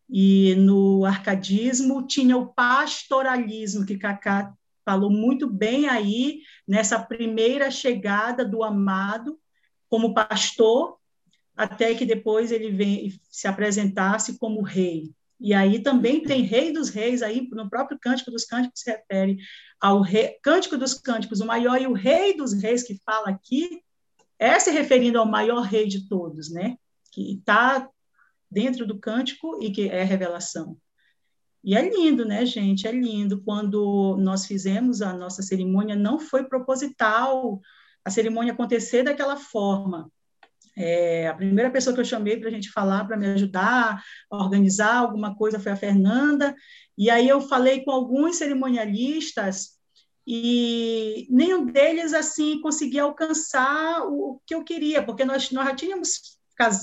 e 0.08 0.54
no 0.54 1.04
arcadismo 1.04 2.06
tinha 2.06 2.38
o 2.38 2.46
pastoralismo, 2.54 3.88
que 3.88 3.98
Cacá 3.98 4.54
falou 4.86 5.10
muito 5.10 5.50
bem 5.50 5.90
aí, 5.90 6.42
nessa 6.68 7.00
primeira 7.00 7.72
chegada 7.72 8.46
do 8.46 8.64
amado 8.64 9.36
como 9.90 10.14
pastor, 10.14 11.00
até 11.56 11.96
que 11.96 12.06
depois 12.06 12.52
ele 12.52 12.70
vem 12.70 13.20
se 13.32 13.48
apresentasse 13.48 14.38
como 14.38 14.62
rei. 14.62 15.12
E 15.40 15.54
aí 15.54 15.84
também 15.84 16.24
tem 16.24 16.42
Rei 16.42 16.72
dos 16.74 16.90
Reis, 16.90 17.22
aí 17.22 17.48
no 17.52 17.70
próprio 17.70 18.00
Cântico 18.00 18.32
dos 18.32 18.46
Cânticos 18.46 18.82
se 18.82 18.90
refere 18.90 19.38
ao 19.80 20.02
rei, 20.02 20.38
Cântico 20.42 20.78
dos 20.78 20.96
Cânticos, 20.96 21.42
o 21.42 21.46
maior 21.46 21.80
e 21.80 21.86
o 21.86 21.94
Rei 21.94 22.36
dos 22.36 22.54
Reis 22.54 22.84
que 22.84 23.00
fala 23.06 23.30
aqui, 23.30 23.84
é 24.40 24.60
se 24.60 24.72
referindo 24.72 25.20
ao 25.20 25.26
maior 25.26 25.62
rei 25.62 25.88
de 25.88 26.08
todos, 26.08 26.52
né? 26.52 26.78
Que 27.12 27.34
está 27.34 27.90
dentro 28.50 28.86
do 28.86 29.00
cântico 29.00 29.60
e 29.62 29.72
que 29.72 29.90
é 29.90 30.04
revelação. 30.04 30.78
E 31.64 31.76
é 31.76 31.90
lindo, 31.90 32.24
né, 32.24 32.46
gente? 32.46 32.88
É 32.88 32.92
lindo. 32.92 33.44
Quando 33.44 34.16
nós 34.18 34.46
fizemos 34.46 35.02
a 35.02 35.12
nossa 35.14 35.42
cerimônia, 35.42 35.96
não 35.96 36.20
foi 36.20 36.46
proposital 36.46 37.60
a 38.06 38.10
cerimônia 38.10 38.54
acontecer 38.54 39.04
daquela 39.04 39.36
forma. 39.36 40.10
É, 40.78 41.28
a 41.28 41.34
primeira 41.34 41.72
pessoa 41.72 41.94
que 41.96 42.00
eu 42.00 42.06
chamei 42.06 42.38
para 42.38 42.50
a 42.50 42.52
gente 42.52 42.72
falar, 42.72 43.04
para 43.06 43.18
me 43.18 43.26
ajudar 43.26 44.04
a 44.30 44.38
organizar 44.38 44.98
alguma 44.98 45.36
coisa, 45.36 45.60
foi 45.60 45.72
a 45.72 45.76
Fernanda. 45.76 46.56
E 46.96 47.10
aí 47.10 47.28
eu 47.28 47.42
falei 47.42 47.84
com 47.84 47.90
alguns 47.90 48.36
cerimonialistas 48.36 49.78
e 50.26 51.26
nenhum 51.32 51.66
deles 51.66 52.14
assim 52.14 52.62
conseguia 52.62 53.04
alcançar 53.04 54.04
o 54.04 54.40
que 54.46 54.54
eu 54.54 54.64
queria, 54.64 55.04
porque 55.04 55.26
nós, 55.26 55.50
nós 55.52 55.66
já 55.66 55.76
tínhamos 55.76 56.38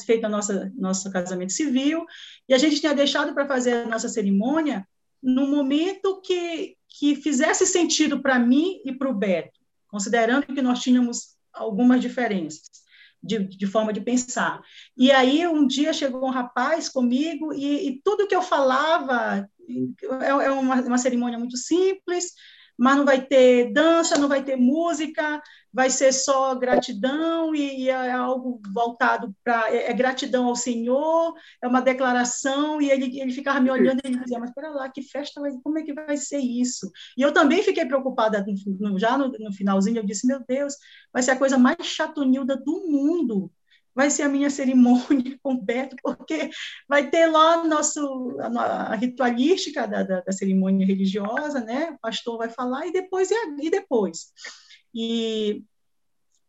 feito 0.05 0.25
a 0.25 0.29
nossa 0.29 0.73
nosso 0.77 1.11
casamento 1.11 1.53
civil 1.53 2.05
e 2.49 2.55
a 2.55 2.59
gente 2.59 2.81
tinha 2.81 2.95
deixado 2.95 3.35
para 3.35 3.47
fazer 3.47 3.73
a 3.73 3.87
nossa 3.87 4.09
cerimônia 4.09 4.87
no 5.23 5.47
momento 5.47 6.21
que 6.21 6.77
que 6.97 7.17
fizesse 7.17 7.67
sentido 7.67 8.23
para 8.23 8.39
mim 8.39 8.81
e 8.85 8.93
para 8.93 9.11
o 9.11 9.15
Beto, 9.15 9.59
considerando 9.89 10.47
que 10.47 10.63
nós 10.63 10.81
tínhamos 10.81 11.35
algumas 11.53 12.01
diferenças 12.01 12.84
de, 13.25 13.39
de, 13.45 13.67
forma 13.67 13.93
de 13.93 14.01
pensar. 14.01 14.61
E 14.97 15.11
aí 15.11 15.47
um 15.47 15.67
dia 15.67 15.93
chegou 15.93 16.25
um 16.25 16.31
rapaz 16.31 16.89
comigo 16.89 17.53
e, 17.53 17.89
e 17.89 18.01
tudo 18.05 18.27
que 18.27 18.37
eu 18.37 18.43
falava 18.43 19.49
é, 20.21 20.29
é 20.29 20.51
uma, 20.51 20.81
uma 20.83 20.99
cerimônia 20.99 21.39
muito 21.39 21.57
simples, 21.57 22.33
mas 22.79 22.97
não 22.97 23.05
vai 23.05 23.25
ter 23.25 23.73
dança, 23.73 24.19
não 24.19 24.29
vai 24.29 24.43
ter 24.43 24.57
música, 24.57 25.43
vai 25.73 25.91
ser 25.91 26.13
só 26.13 26.55
gratidão 26.55 27.55
e, 27.55 27.89
é 27.89 28.13
algo 28.13 28.61
voltado 28.73 29.35
para 29.43 29.73
é, 29.75 29.91
é, 29.91 29.93
gratidão 29.93 30.47
ao 30.47 30.55
Senhor, 30.55 31.35
é 31.63 31.67
uma 31.67 31.81
declaração 31.83 32.81
e 32.81 32.91
ele 32.91 33.21
ele 33.21 33.33
ficava 33.33 33.61
me 33.61 33.71
olhando 33.71 34.01
e 34.05 34.09
ele 34.09 34.19
dizia 34.19 34.39
mas 34.39 34.51
espera 34.51 34.71
lá 34.71 34.89
que 34.89 35.03
festa 35.03 35.41
vai, 35.41 35.51
como 35.63 35.79
é 35.79 35.83
que 35.83 35.93
vai 35.93 36.17
ser 36.17 36.39
isso? 36.39 36.91
E 37.17 37.23
eu 37.23 37.33
também 37.33 37.63
fiquei 37.63 37.85
preocupada 37.85 38.45
já 38.97 39.19
no, 39.19 39.29
no, 39.29 39.53
finalzinho 39.53 39.99
eu 39.99 40.07
disse 40.07 40.27
meu 40.27 40.41
Deus 40.47 40.75
vai 41.13 41.23
ser 41.23 41.33
a 41.33 41.39
coisa 41.39 41.59
mais 41.59 41.85
chatonilda 41.85 42.57
do 42.57 42.87
mundo 42.89 43.51
vai 43.95 44.11
ser 44.11 44.23
a 44.23 44.29
minha 44.29 44.51
cerimônia 44.51 45.39
com 45.43 45.55
o 45.55 45.63
Beto, 45.63 45.97
porque 46.03 46.51
vai 46.89 47.09
ter 47.09 47.27
lá 47.27 47.65
nosso, 47.65 48.37
a, 48.41 48.95
ritualística 48.97 49.87
da, 49.87 50.03
da, 50.03 50.21
da, 50.21 50.33
cerimônia 50.33 50.87
religiosa, 50.87 51.61
né? 51.61 51.91
O 51.91 51.99
pastor 51.99 52.39
vai 52.39 52.51
falar 52.51 52.87
e 52.87 52.93
depois 52.93 53.31
e, 53.31 53.35
e 53.63 53.71
depois. 53.71 54.33
E, 54.93 55.63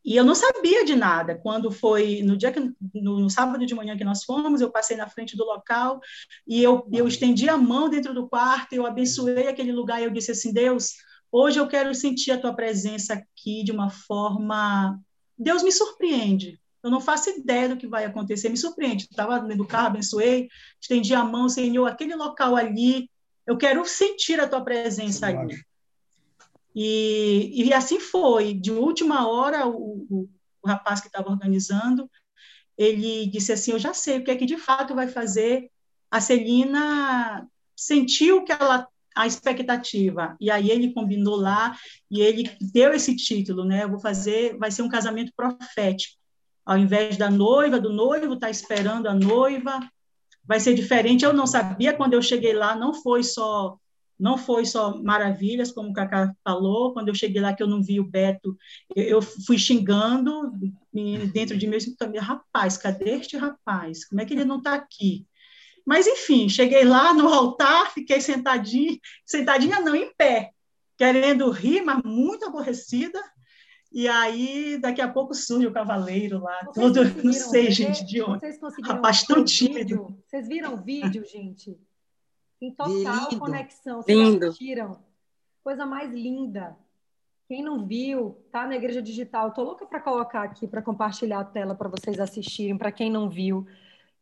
e 0.03 0.15
eu 0.15 0.23
não 0.23 0.35
sabia 0.35 0.83
de 0.83 0.95
nada. 0.95 1.35
Quando 1.35 1.71
foi 1.71 2.21
no 2.23 2.35
dia 2.35 2.51
que 2.51 2.59
no, 2.59 3.19
no, 3.19 3.29
sábado 3.29 3.65
de 3.65 3.75
manhã 3.75 3.95
que 3.95 4.03
nós 4.03 4.23
fomos, 4.23 4.61
eu 4.61 4.71
passei 4.71 4.97
na 4.97 5.09
frente 5.09 5.37
do 5.37 5.45
local 5.45 5.99
e 6.47 6.63
eu, 6.63 6.87
eu 6.91 7.07
estendi 7.07 7.47
a 7.47 7.57
mão 7.57 7.89
dentro 7.89 8.13
do 8.13 8.27
quarto, 8.27 8.73
eu 8.73 8.85
abençoei 8.85 9.47
aquele 9.47 9.71
lugar 9.71 10.01
e 10.01 10.05
eu 10.05 10.11
disse 10.11 10.31
assim: 10.31 10.51
Deus, 10.51 10.93
hoje 11.31 11.59
eu 11.59 11.67
quero 11.67 11.93
sentir 11.93 12.31
a 12.31 12.39
tua 12.39 12.55
presença 12.55 13.13
aqui 13.13 13.63
de 13.63 13.71
uma 13.71 13.89
forma. 13.89 14.99
Deus 15.37 15.61
me 15.63 15.71
surpreende 15.71 16.59
eu 16.85 16.91
não 16.91 17.01
faço 17.01 17.31
ideia 17.31 17.67
do 17.67 17.77
que 17.77 17.87
vai 17.87 18.05
acontecer, 18.05 18.47
me 18.47 18.55
surpreende. 18.55 19.07
Estava 19.09 19.41
no 19.41 19.65
carro, 19.65 19.87
abençoei, 19.87 20.47
estendi 20.79 21.15
a 21.15 21.23
mão, 21.23 21.49
Senhor, 21.49 21.87
aquele 21.87 22.13
local 22.13 22.55
ali, 22.55 23.09
eu 23.47 23.57
quero 23.57 23.83
sentir 23.85 24.39
a 24.39 24.47
tua 24.47 24.63
presença 24.63 25.25
ali. 25.25 25.59
E, 26.75 27.51
e 27.55 27.73
assim 27.73 27.99
foi. 27.99 28.53
De 28.53 28.71
última 28.71 29.27
hora, 29.27 29.65
o, 29.65 30.05
o, 30.07 30.29
o 30.61 30.67
rapaz 30.67 31.01
que 31.01 31.07
estava 31.07 31.31
organizando, 31.31 32.07
ele 32.77 33.25
disse 33.31 33.51
assim: 33.51 33.71
Eu 33.71 33.79
já 33.79 33.91
sei 33.91 34.19
o 34.19 34.23
que 34.23 34.29
é 34.29 34.35
que 34.35 34.45
de 34.45 34.57
fato 34.57 34.93
vai 34.93 35.07
fazer 35.07 35.71
a 36.11 36.21
Celina 36.21 37.47
sentir 37.75 38.31
o 38.31 38.43
que 38.43 38.51
ela 38.51 38.87
a 39.15 39.25
expectativa. 39.25 40.37
E 40.39 40.51
aí 40.51 40.69
ele 40.69 40.93
combinou 40.93 41.35
lá 41.35 41.75
e 42.11 42.21
ele 42.21 42.55
deu 42.61 42.93
esse 42.93 43.15
título, 43.15 43.65
né? 43.65 43.85
Eu 43.85 43.89
vou 43.89 43.99
fazer, 43.99 44.55
vai 44.59 44.69
ser 44.69 44.83
um 44.83 44.89
casamento 44.89 45.31
profético 45.35 46.23
ao 46.65 46.77
invés 46.77 47.17
da 47.17 47.29
noiva, 47.29 47.79
do 47.79 47.93
noivo 47.93 48.33
estar 48.33 48.47
tá 48.47 48.51
esperando 48.51 49.07
a 49.07 49.13
noiva, 49.13 49.79
vai 50.43 50.59
ser 50.59 50.73
diferente. 50.73 51.23
Eu 51.23 51.33
não 51.33 51.45
sabia 51.45 51.93
quando 51.93 52.13
eu 52.13 52.21
cheguei 52.21 52.53
lá, 52.53 52.75
não 52.75 52.93
foi 52.93 53.23
só 53.23 53.77
não 54.17 54.37
foi 54.37 54.65
só 54.65 54.97
maravilhas, 55.01 55.73
como 55.73 55.89
o 55.89 55.93
Cacá 55.93 56.33
falou, 56.43 56.93
quando 56.93 57.09
eu 57.09 57.15
cheguei 57.15 57.41
lá 57.41 57.53
que 57.53 57.61
eu 57.61 57.67
não 57.67 57.83
vi 57.83 57.99
o 57.99 58.09
Beto, 58.09 58.57
eu, 58.95 59.21
fui 59.21 59.57
xingando 59.57 60.53
dentro 61.33 61.57
de 61.57 61.67
mim, 61.67 61.77
também, 61.97 62.21
rapaz, 62.21 62.77
cadê 62.77 63.15
este 63.15 63.35
rapaz? 63.35 64.05
Como 64.05 64.21
é 64.21 64.25
que 64.25 64.33
ele 64.33 64.45
não 64.45 64.59
está 64.59 64.73
aqui? 64.73 65.27
Mas, 65.85 66.07
enfim, 66.07 66.47
cheguei 66.49 66.83
lá 66.85 67.13
no 67.13 67.27
altar, 67.27 67.91
fiquei 67.91 68.21
sentadinha, 68.21 68.97
sentadinha 69.25 69.81
não, 69.81 69.93
em 69.93 70.11
pé, 70.15 70.51
querendo 70.97 71.49
rir, 71.51 71.83
mas 71.83 72.01
muito 72.03 72.45
aborrecida, 72.45 73.21
e 73.95 74.09
aí, 74.09 74.77
daqui 74.77 74.99
a 74.99 75.07
pouco 75.07 75.33
surge 75.33 75.65
o 75.65 75.71
cavaleiro 75.71 76.43
lá, 76.43 76.65
vocês 76.65 76.75
todo, 76.75 77.23
não 77.23 77.31
sei, 77.31 77.67
ver? 77.67 77.71
gente, 77.71 78.05
de 78.05 78.21
onde. 78.21 78.41
Vocês 78.41 78.59
conseguiram 78.59 78.95
Rapaz 78.95 79.23
tão 79.23 79.41
tímido. 79.45 80.21
Vocês 80.27 80.49
viram 80.49 80.73
o 80.73 80.77
vídeo, 80.83 81.23
gente? 81.25 81.79
Em 82.61 82.71
total 82.71 82.91
Lindo. 82.93 83.39
conexão. 83.39 84.01
Vocês 84.01 84.17
Lindo. 84.17 84.47
assistiram? 84.47 84.99
Coisa 85.63 85.85
mais 85.85 86.11
linda. 86.11 86.75
Quem 87.47 87.63
não 87.63 87.87
viu, 87.87 88.37
tá 88.51 88.67
na 88.67 88.75
Igreja 88.75 89.01
Digital. 89.01 89.51
Tô 89.51 89.63
louca 89.63 89.85
para 89.85 90.01
colocar 90.01 90.43
aqui, 90.43 90.67
para 90.67 90.81
compartilhar 90.81 91.39
a 91.39 91.45
tela 91.45 91.73
para 91.73 91.87
vocês 91.87 92.19
assistirem. 92.19 92.77
Para 92.77 92.91
quem 92.91 93.09
não 93.09 93.29
viu, 93.29 93.65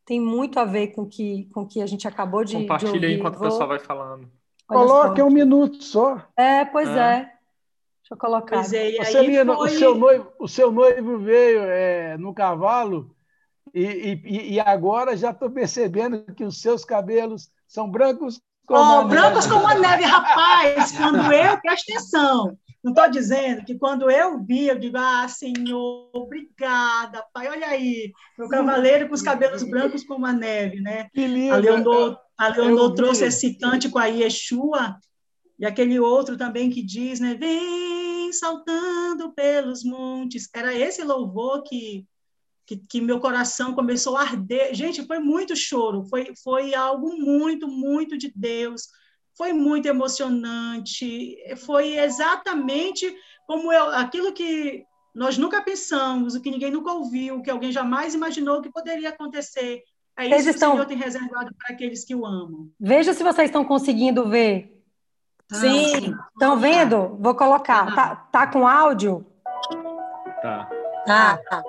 tem 0.05 0.19
muito 0.19 0.59
a 0.59 0.65
ver 0.65 0.89
com 0.89 1.07
que, 1.07 1.45
com 1.51 1.65
que 1.65 1.81
a 1.81 1.87
gente 1.87 2.07
acabou 2.07 2.43
de. 2.43 2.57
Compartilha 2.57 3.07
aí 3.07 3.15
enquanto 3.15 3.39
Vou... 3.39 3.47
o 3.47 3.49
pessoal 3.49 3.69
vai 3.69 3.79
falando. 3.79 4.29
Coloque 4.67 5.19
um 5.23 5.31
minuto 5.31 5.83
só. 5.83 6.21
É, 6.37 6.63
pois 6.63 6.87
é. 6.89 7.17
é. 7.17 7.32
Deixa 8.03 8.13
eu 8.13 8.17
colocar. 8.17 8.57
Pois 8.57 8.73
é, 8.73 8.89
e 8.89 9.05
Celina, 9.05 9.55
foi... 9.55 9.67
o, 9.67 9.79
seu 9.79 9.95
noivo, 9.95 10.33
o 10.37 10.47
seu 10.47 10.71
noivo 10.71 11.19
veio 11.19 11.61
é, 11.61 12.17
no 12.17 12.33
cavalo 12.33 13.15
e, 13.73 14.19
e, 14.25 14.53
e 14.53 14.59
agora 14.59 15.15
já 15.15 15.31
estou 15.31 15.49
percebendo 15.49 16.21
que 16.35 16.43
os 16.43 16.61
seus 16.61 16.83
cabelos 16.83 17.49
são 17.65 17.89
brancos 17.89 18.41
como 18.65 18.79
oh, 18.79 18.99
a 18.99 19.03
brancos 19.05 19.45
neve. 19.45 19.55
como 19.55 19.67
a 19.67 19.75
neve, 19.75 20.03
rapaz. 20.03 20.91
Quando 20.97 21.33
eu, 21.33 21.59
presta 21.61 21.93
atenção, 21.93 22.57
não 22.83 22.91
estou 22.91 23.09
dizendo 23.09 23.63
que 23.63 23.77
quando 23.77 24.11
eu 24.11 24.43
vi, 24.43 24.67
eu 24.67 24.77
digo, 24.77 24.97
ah, 24.97 25.27
Senhor, 25.27 26.09
obrigada, 26.13 27.25
Pai, 27.33 27.47
olha 27.47 27.67
aí, 27.67 28.11
meu 28.37 28.49
cavaleiro 28.49 29.07
com 29.07 29.15
os 29.15 29.21
cabelos 29.21 29.63
brancos 29.63 30.03
como 30.03 30.25
a 30.25 30.33
neve, 30.33 30.81
né? 30.81 31.07
Que 31.13 31.25
lindo. 31.25 31.53
A 31.53 31.57
Leonor, 31.57 32.17
a 32.37 32.47
Leonor 32.49 32.93
trouxe 32.93 33.25
esse 33.25 33.57
cântico 33.57 33.97
aí, 33.97 34.21
Yeshua, 34.21 34.97
e 35.59 35.65
aquele 35.65 35.99
outro 35.99 36.37
também 36.37 36.69
que 36.69 36.81
diz, 36.81 37.19
né? 37.19 37.35
Vem 37.35 38.31
saltando 38.33 39.31
pelos 39.33 39.83
montes. 39.83 40.49
Era 40.53 40.73
esse 40.73 41.03
louvor 41.03 41.63
que, 41.63 42.05
que, 42.65 42.77
que, 42.77 43.01
meu 43.01 43.19
coração 43.19 43.73
começou 43.73 44.17
a 44.17 44.21
arder. 44.21 44.73
Gente, 44.73 45.05
foi 45.05 45.19
muito 45.19 45.55
choro, 45.55 46.03
foi, 46.05 46.33
foi 46.43 46.73
algo 46.73 47.15
muito, 47.17 47.67
muito 47.67 48.17
de 48.17 48.31
Deus. 48.35 48.87
Foi 49.37 49.53
muito 49.53 49.87
emocionante. 49.87 51.37
Foi 51.57 51.97
exatamente 51.97 53.15
como 53.45 53.71
eu, 53.71 53.89
aquilo 53.89 54.33
que 54.33 54.83
nós 55.13 55.37
nunca 55.37 55.61
pensamos, 55.61 56.33
o 56.33 56.41
que 56.41 56.49
ninguém 56.49 56.71
nunca 56.71 56.91
ouviu, 56.91 57.37
o 57.37 57.41
que 57.43 57.51
alguém 57.51 57.71
jamais 57.71 58.15
imaginou 58.15 58.61
que 58.61 58.71
poderia 58.71 59.09
acontecer. 59.09 59.83
É 60.17 60.25
isso 60.25 60.43
vocês 60.43 60.55
que 60.55 60.65
o 60.65 60.71
Senhor 60.71 60.85
tem 60.85 60.97
reservado 60.97 61.55
para 61.55 61.73
aqueles 61.73 62.03
que 62.03 62.15
o 62.15 62.25
amam. 62.25 62.69
Veja 62.79 63.13
se 63.13 63.23
vocês 63.23 63.49
estão 63.49 63.65
conseguindo 63.65 64.27
ver 64.27 64.72
Sim. 65.53 66.15
Estão 66.33 66.57
vendo? 66.57 67.17
Vou 67.19 67.35
colocar. 67.35 67.93
Tá, 67.93 68.15
tá 68.31 68.47
com 68.47 68.67
áudio? 68.67 69.25
Tá. 70.41 70.67
Tá, 71.05 71.37
tá. 71.49 71.63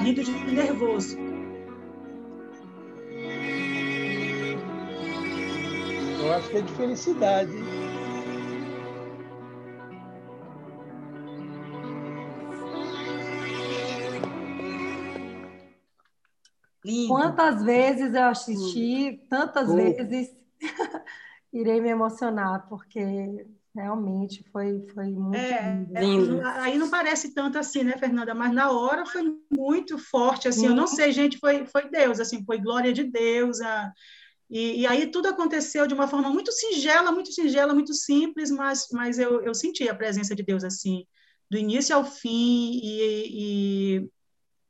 Rindo 0.00 0.24
de 0.24 0.32
nervoso. 0.52 1.16
Eu 6.22 6.32
acho 6.34 6.50
que 6.50 6.56
é 6.56 6.60
de 6.60 6.72
felicidade. 6.72 7.52
Lindo. 16.84 17.08
Quantas 17.08 17.62
vezes 17.62 18.14
eu 18.14 18.24
assisti, 18.24 19.26
tantas 19.28 19.68
oh. 19.68 19.76
vezes 19.76 20.34
irei 21.52 21.80
me 21.80 21.90
emocionar, 21.90 22.66
porque 22.68 23.46
Realmente 23.74 24.44
foi, 24.50 24.84
foi 24.92 25.06
muito 25.06 25.36
é, 25.36 25.86
lindo. 26.00 26.40
É, 26.40 26.60
aí 26.60 26.78
não 26.78 26.90
parece 26.90 27.32
tanto 27.32 27.56
assim, 27.56 27.84
né, 27.84 27.96
Fernanda? 27.96 28.34
Mas 28.34 28.52
na 28.52 28.70
hora 28.72 29.06
foi 29.06 29.22
muito 29.48 29.96
forte, 29.96 30.48
assim. 30.48 30.66
Eu 30.66 30.74
não 30.74 30.88
sei, 30.88 31.12
gente, 31.12 31.38
foi, 31.38 31.64
foi 31.66 31.88
Deus, 31.88 32.18
assim, 32.18 32.44
foi 32.44 32.58
glória 32.58 32.92
de 32.92 33.04
Deus. 33.04 33.60
A, 33.60 33.92
e, 34.50 34.80
e, 34.80 34.86
aí 34.86 35.06
tudo 35.06 35.28
aconteceu 35.28 35.86
de 35.86 35.94
uma 35.94 36.08
forma 36.08 36.28
muito 36.30 36.50
singela, 36.50 37.12
muito 37.12 37.32
singela, 37.32 37.72
muito 37.72 37.94
simples, 37.94 38.50
mas, 38.50 38.88
mas 38.90 39.20
eu, 39.20 39.40
eu 39.40 39.54
senti 39.54 39.88
a 39.88 39.94
presença 39.94 40.34
de 40.34 40.42
Deus, 40.42 40.64
assim, 40.64 41.06
do 41.48 41.56
início 41.56 41.94
ao 41.94 42.04
fim. 42.04 42.80
E, 42.82 44.00
e 44.02 44.10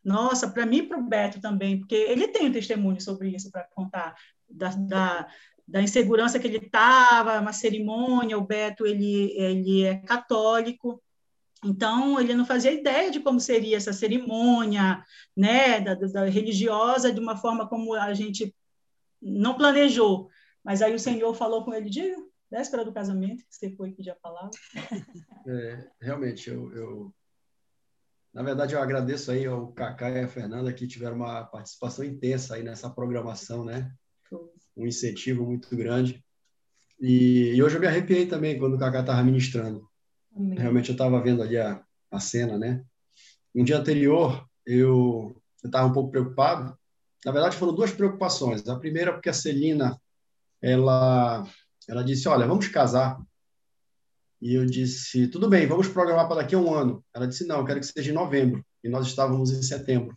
nossa, 0.04 0.46
para 0.48 0.66
mim 0.66 0.78
e 0.78 0.82
para 0.82 0.98
o 0.98 1.02
Beto 1.02 1.40
também, 1.40 1.78
porque 1.78 1.94
ele 1.94 2.28
tem 2.28 2.48
um 2.48 2.52
testemunho 2.52 3.00
sobre 3.00 3.30
isso 3.30 3.50
para 3.50 3.66
contar, 3.74 4.14
da, 4.48 4.68
da 4.70 5.28
da 5.70 5.80
insegurança 5.80 6.38
que 6.38 6.48
ele 6.48 6.56
estava, 6.56 7.40
uma 7.40 7.52
cerimônia, 7.52 8.37
o 8.37 8.44
Beto 8.44 8.87
ele, 8.87 9.33
ele 9.38 9.85
é 9.85 9.96
católico, 9.98 11.00
então 11.64 12.18
ele 12.20 12.35
não 12.35 12.44
fazia 12.44 12.72
ideia 12.72 13.11
de 13.11 13.20
como 13.20 13.38
seria 13.38 13.76
essa 13.76 13.92
cerimônia, 13.92 15.04
né, 15.37 15.80
da, 15.80 15.94
da 15.94 16.24
religiosa, 16.24 17.12
de 17.12 17.20
uma 17.20 17.37
forma 17.37 17.68
como 17.68 17.94
a 17.94 18.12
gente 18.12 18.54
não 19.22 19.56
planejou, 19.56 20.28
mas 20.64 20.83
aí 20.83 20.94
o 20.94 20.98
Senhor 20.98 21.33
falou 21.35 21.64
com 21.64 21.72
ele, 21.72 21.88
de 21.88 22.14
véspera 22.50 22.85
do 22.85 22.92
casamento, 22.92 23.44
que 23.44 23.54
você 23.54 23.70
foi 23.70 23.92
pedir 23.92 24.11
a 24.11 24.16
palavra. 24.16 24.50
É, 25.46 25.88
realmente, 26.00 26.50
eu, 26.50 26.72
eu, 26.72 27.14
na 28.35 28.42
verdade, 28.42 28.74
eu 28.74 28.83
agradeço 28.83 29.30
aí 29.30 29.46
ao 29.46 29.72
Cacá 29.72 30.11
e 30.11 30.20
a 30.20 30.28
Fernanda 30.28 30.72
que 30.72 30.87
tiveram 30.87 31.16
uma 31.16 31.44
participação 31.44 32.04
intensa 32.04 32.56
aí 32.56 32.62
nessa 32.62 32.90
programação, 32.90 33.64
né? 33.64 33.90
Um 34.80 34.86
incentivo 34.86 35.44
muito 35.44 35.74
grande. 35.76 36.24
E, 37.00 37.54
e, 37.54 37.62
hoje 37.62 37.76
eu 37.76 37.80
me 37.80 37.86
arrepiei 37.86 38.26
também 38.26 38.58
quando 38.58 38.74
o 38.74 38.78
Kaká 38.78 39.00
estava 39.00 39.22
ministrando. 39.22 39.88
Amém. 40.34 40.58
Realmente 40.58 40.90
eu 40.90 40.94
estava 40.94 41.20
vendo 41.22 41.42
ali 41.42 41.56
a, 41.56 41.82
a 42.10 42.20
cena, 42.20 42.58
né? 42.58 42.84
um 43.54 43.64
dia 43.64 43.78
anterior, 43.78 44.46
eu 44.64 45.36
estava 45.64 45.86
um 45.86 45.92
pouco 45.92 46.10
preocupado. 46.10 46.76
Na 47.24 47.32
verdade, 47.32 47.56
foram 47.56 47.74
duas 47.74 47.92
preocupações. 47.92 48.66
A 48.68 48.78
primeira, 48.78 49.12
porque 49.12 49.28
a 49.28 49.34
Celina, 49.34 50.00
ela, 50.62 51.46
ela 51.88 52.02
disse, 52.02 52.28
olha, 52.28 52.46
vamos 52.46 52.68
casar. 52.68 53.20
E 54.40 54.54
eu 54.54 54.64
disse, 54.64 55.28
tudo 55.28 55.48
bem, 55.48 55.66
vamos 55.66 55.88
programar 55.88 56.26
para 56.26 56.42
daqui 56.42 56.54
a 56.54 56.58
um 56.58 56.72
ano. 56.72 57.04
Ela 57.12 57.26
disse, 57.26 57.46
não, 57.46 57.58
eu 57.58 57.64
quero 57.64 57.80
que 57.80 57.86
seja 57.86 58.10
em 58.10 58.14
novembro. 58.14 58.64
E 58.82 58.88
nós 58.88 59.06
estávamos 59.06 59.50
em 59.50 59.62
setembro. 59.62 60.14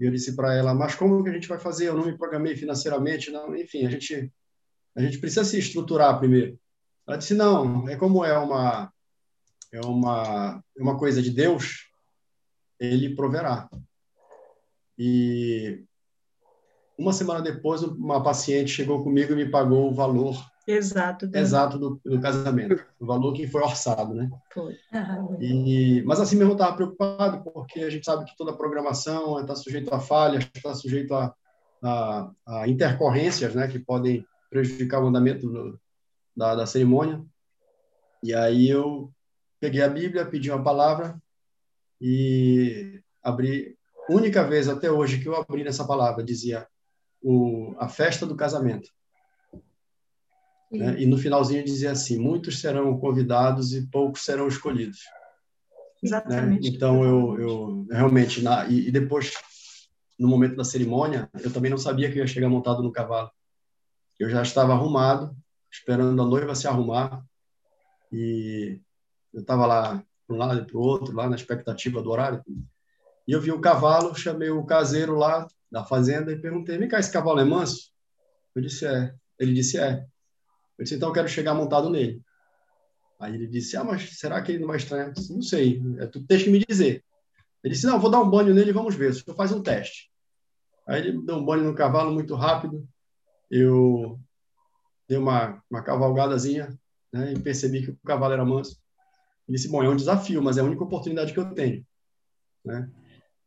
Eu 0.00 0.10
disse 0.10 0.34
para 0.34 0.54
ela, 0.54 0.74
mas 0.74 0.94
como 0.94 1.22
que 1.22 1.30
a 1.30 1.32
gente 1.32 1.48
vai 1.48 1.58
fazer? 1.58 1.88
Eu 1.88 1.96
não 1.96 2.06
me 2.06 2.16
programei 2.16 2.56
financeiramente, 2.56 3.30
não. 3.30 3.54
Enfim, 3.54 3.86
a 3.86 3.90
gente 3.90 4.32
a 4.96 5.02
gente 5.02 5.18
precisa 5.18 5.44
se 5.44 5.58
estruturar 5.58 6.18
primeiro. 6.18 6.58
Ela 7.06 7.16
disse 7.16 7.34
não, 7.34 7.88
é 7.88 7.96
como 7.96 8.24
é 8.24 8.36
uma 8.38 8.92
é 9.72 9.80
uma 9.80 10.64
é 10.76 10.82
uma 10.82 10.98
coisa 10.98 11.22
de 11.22 11.30
Deus, 11.30 11.86
ele 12.78 13.14
proverá. 13.14 13.68
E 14.98 15.84
uma 16.98 17.12
semana 17.12 17.40
depois, 17.40 17.82
uma 17.82 18.22
paciente 18.22 18.70
chegou 18.70 19.02
comigo 19.02 19.32
e 19.32 19.36
me 19.36 19.50
pagou 19.50 19.90
o 19.90 19.94
valor 19.94 20.36
exato, 20.70 21.30
exato 21.34 21.78
do, 21.78 22.00
do 22.04 22.20
casamento, 22.20 22.84
o 22.98 23.06
valor 23.06 23.32
que 23.32 23.46
foi 23.46 23.62
orçado, 23.62 24.14
né? 24.14 24.30
Foi. 24.52 24.76
E, 25.40 26.02
mas 26.04 26.20
assim 26.20 26.36
mesmo 26.36 26.52
eu 26.52 26.56
estava 26.56 26.76
preocupado, 26.76 27.42
porque 27.50 27.80
a 27.80 27.90
gente 27.90 28.04
sabe 28.04 28.24
que 28.24 28.36
toda 28.36 28.56
programação 28.56 29.40
está 29.40 29.54
sujeito 29.54 29.94
a 29.94 30.00
falhas, 30.00 30.48
está 30.54 30.74
sujeito 30.74 31.14
a, 31.14 31.34
a, 31.82 32.30
a, 32.46 32.68
intercorrências, 32.68 33.54
né, 33.54 33.68
que 33.68 33.78
podem 33.78 34.24
prejudicar 34.50 35.02
o 35.02 35.06
andamento 35.06 35.48
do, 35.48 35.80
da, 36.36 36.54
da 36.54 36.66
cerimônia. 36.66 37.24
E 38.22 38.34
aí 38.34 38.68
eu 38.68 39.12
peguei 39.58 39.82
a 39.82 39.88
Bíblia, 39.88 40.26
pedi 40.26 40.50
uma 40.50 40.62
palavra 40.62 41.20
e 42.00 43.00
abri. 43.22 43.76
Única 44.08 44.42
vez 44.42 44.68
até 44.68 44.90
hoje 44.90 45.20
que 45.20 45.28
eu 45.28 45.36
abri 45.36 45.62
nessa 45.62 45.86
palavra 45.86 46.24
dizia 46.24 46.66
o, 47.22 47.74
a 47.78 47.88
festa 47.88 48.26
do 48.26 48.36
casamento. 48.36 48.88
Né? 50.70 51.00
E 51.00 51.06
no 51.06 51.18
finalzinho 51.18 51.64
dizia 51.64 51.92
assim: 51.92 52.18
muitos 52.18 52.60
serão 52.60 52.98
convidados 52.98 53.74
e 53.74 53.86
poucos 53.86 54.24
serão 54.24 54.46
escolhidos. 54.46 55.00
Exatamente. 56.02 56.70
Né? 56.70 56.76
Então 56.76 57.04
eu, 57.04 57.40
eu 57.40 57.86
realmente 57.90 58.42
na, 58.42 58.66
e, 58.66 58.88
e, 58.88 58.90
depois 58.90 59.32
no 60.18 60.28
momento 60.28 60.56
da 60.56 60.64
cerimônia 60.64 61.28
eu 61.42 61.52
também 61.52 61.70
não 61.70 61.78
sabia 61.78 62.10
que 62.10 62.18
eu 62.18 62.22
ia 62.22 62.26
chegar 62.26 62.48
montado 62.48 62.82
no 62.82 62.92
cavalo. 62.92 63.30
Eu 64.18 64.30
já 64.30 64.42
estava 64.42 64.72
arrumado, 64.72 65.34
esperando 65.70 66.20
a 66.22 66.26
noiva 66.26 66.54
se 66.54 66.68
arrumar 66.68 67.24
e 68.12 68.80
eu 69.32 69.40
estava 69.40 69.66
lá 69.66 70.04
para 70.26 70.36
um 70.36 70.38
lado 70.38 70.60
e 70.60 70.64
para 70.64 70.76
o 70.76 70.80
outro, 70.80 71.14
lá 71.14 71.28
na 71.28 71.36
expectativa 71.36 72.02
do 72.02 72.10
horário. 72.10 72.42
E 73.26 73.32
eu 73.32 73.40
vi 73.40 73.50
o 73.50 73.60
cavalo, 73.60 74.14
chamei 74.14 74.50
o 74.50 74.64
caseiro 74.64 75.16
lá 75.16 75.46
da 75.70 75.84
fazenda 75.84 76.32
e 76.32 76.38
perguntei: 76.38 76.78
vem 76.78 76.88
cá, 76.88 76.98
esse 76.98 77.12
cavalo 77.12 77.40
é 77.40 77.44
manso? 77.44 77.90
Eu 78.54 78.62
disse: 78.62 78.86
é. 78.86 79.14
Ele 79.38 79.54
disse: 79.54 79.78
é. 79.78 80.06
Eu 80.80 80.84
disse: 80.84 80.94
então 80.94 81.10
eu 81.10 81.12
quero 81.12 81.28
chegar 81.28 81.52
montado 81.52 81.90
nele. 81.90 82.22
Aí 83.20 83.34
ele 83.34 83.46
disse: 83.46 83.76
ah, 83.76 83.84
mas 83.84 84.18
será 84.18 84.40
que 84.40 84.50
ele 84.50 84.60
não 84.60 84.68
vai 84.68 84.78
estranhar? 84.78 85.08
Eu 85.08 85.12
disse: 85.12 85.32
não 85.32 85.42
sei, 85.42 85.80
é, 85.98 86.06
tu 86.06 86.24
tens 86.24 86.42
que 86.42 86.48
me 86.48 86.64
dizer. 86.66 87.04
Ele 87.62 87.74
disse: 87.74 87.86
não, 87.86 88.00
vou 88.00 88.10
dar 88.10 88.22
um 88.22 88.30
banho 88.30 88.54
nele 88.54 88.70
e 88.70 88.72
vamos 88.72 88.94
ver. 88.94 89.12
Senhor 89.12 89.36
faz 89.36 89.52
um 89.52 89.62
teste. 89.62 90.10
Aí 90.88 91.00
ele 91.00 91.22
deu 91.22 91.36
um 91.36 91.44
banho 91.44 91.64
no 91.64 91.74
cavalo 91.74 92.10
muito 92.10 92.34
rápido. 92.34 92.88
Eu 93.50 94.18
dei 95.06 95.18
uma, 95.18 95.62
uma 95.70 95.82
cavalgadazinha 95.82 96.74
né, 97.12 97.34
e 97.34 97.38
percebi 97.38 97.84
que 97.84 97.90
o 97.90 97.98
cavalo 98.02 98.32
era 98.32 98.44
manso. 98.44 98.80
Ele 99.46 99.56
disse: 99.58 99.68
bom, 99.68 99.84
é 99.84 99.88
um 99.88 99.96
desafio, 99.96 100.42
mas 100.42 100.56
é 100.56 100.62
a 100.62 100.64
única 100.64 100.82
oportunidade 100.82 101.34
que 101.34 101.38
eu 101.38 101.52
tenho. 101.52 101.86
Né? 102.64 102.88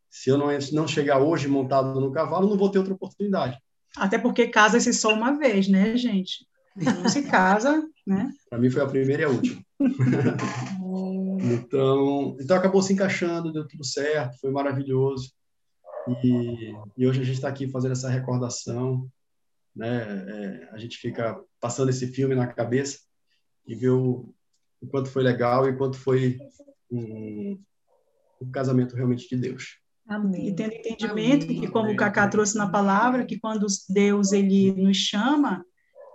Se 0.07 0.29
eu 0.29 0.37
não, 0.37 0.49
não 0.71 0.87
chegar 0.87 1.17
hoje 1.17 1.47
montado 1.47 1.99
no 1.99 2.11
cavalo, 2.11 2.47
não 2.47 2.57
vou 2.57 2.69
ter 2.69 2.77
outra 2.77 2.93
oportunidade. 2.93 3.57
Até 3.97 4.19
porque 4.19 4.47
casa-se 4.49 4.93
só 4.93 5.11
uma 5.11 5.35
vez, 5.35 5.67
né, 5.67 5.97
gente? 5.97 6.45
Não 6.75 7.09
se 7.09 7.23
casa, 7.23 7.87
né? 8.05 8.29
Para 8.49 8.59
mim 8.59 8.69
foi 8.69 8.81
a 8.81 8.87
primeira 8.87 9.23
e 9.23 9.25
a 9.25 9.29
última. 9.29 9.61
então, 11.41 12.37
então 12.39 12.57
acabou 12.57 12.81
se 12.81 12.93
encaixando, 12.93 13.53
deu 13.53 13.67
tudo 13.67 13.85
certo, 13.85 14.39
foi 14.39 14.51
maravilhoso. 14.51 15.31
E, 16.23 16.73
e 16.97 17.07
hoje 17.07 17.21
a 17.21 17.23
gente 17.23 17.35
está 17.35 17.47
aqui 17.47 17.67
fazendo 17.67 17.93
essa 17.93 18.09
recordação, 18.09 19.07
né? 19.75 20.03
É, 20.27 20.69
a 20.71 20.77
gente 20.77 20.97
fica 20.97 21.39
passando 21.59 21.89
esse 21.89 22.07
filme 22.07 22.35
na 22.35 22.47
cabeça 22.47 22.99
e 23.65 23.75
vê 23.75 23.89
o, 23.89 24.33
o 24.81 24.87
quanto 24.87 25.09
foi 25.09 25.23
legal 25.23 25.67
e 25.67 25.77
quanto 25.77 25.97
foi 25.97 26.37
um, 26.91 27.59
um 28.41 28.51
casamento 28.51 28.95
realmente 28.95 29.27
de 29.29 29.37
Deus. 29.37 29.77
Amém. 30.07 30.49
E 30.49 30.55
tendo 30.55 30.73
entendimento 30.73 31.45
Amém. 31.45 31.61
que, 31.61 31.67
como 31.67 31.91
o 31.91 31.95
Cacá 31.95 32.27
trouxe 32.27 32.57
na 32.57 32.69
palavra, 32.69 33.25
que 33.25 33.39
quando 33.39 33.65
Deus 33.89 34.31
ele 34.33 34.71
nos 34.73 34.97
chama, 34.97 35.65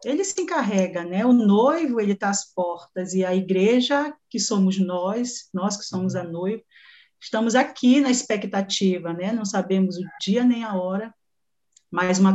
ele 0.05 0.25
se 0.25 0.41
encarrega, 0.41 1.05
né? 1.05 1.25
O 1.25 1.33
noivo 1.33 2.01
ele 2.01 2.13
está 2.13 2.31
às 2.31 2.53
portas 2.53 3.15
e 3.15 3.25
a 3.25 3.35
igreja 3.35 4.15
que 4.29 4.39
somos 4.39 4.79
nós, 4.79 5.49
nós 5.53 5.77
que 5.77 5.85
somos 5.85 6.15
a 6.15 6.23
noiva, 6.23 6.63
estamos 7.21 7.55
aqui 7.55 8.01
na 8.01 8.11
expectativa, 8.11 9.13
né? 9.13 9.33
Não 9.33 9.45
sabemos 9.45 9.97
o 9.97 10.05
dia 10.21 10.45
nem 10.45 10.65
a 10.65 10.75
hora, 10.75 11.15
mas 11.91 12.19
uma 12.19 12.27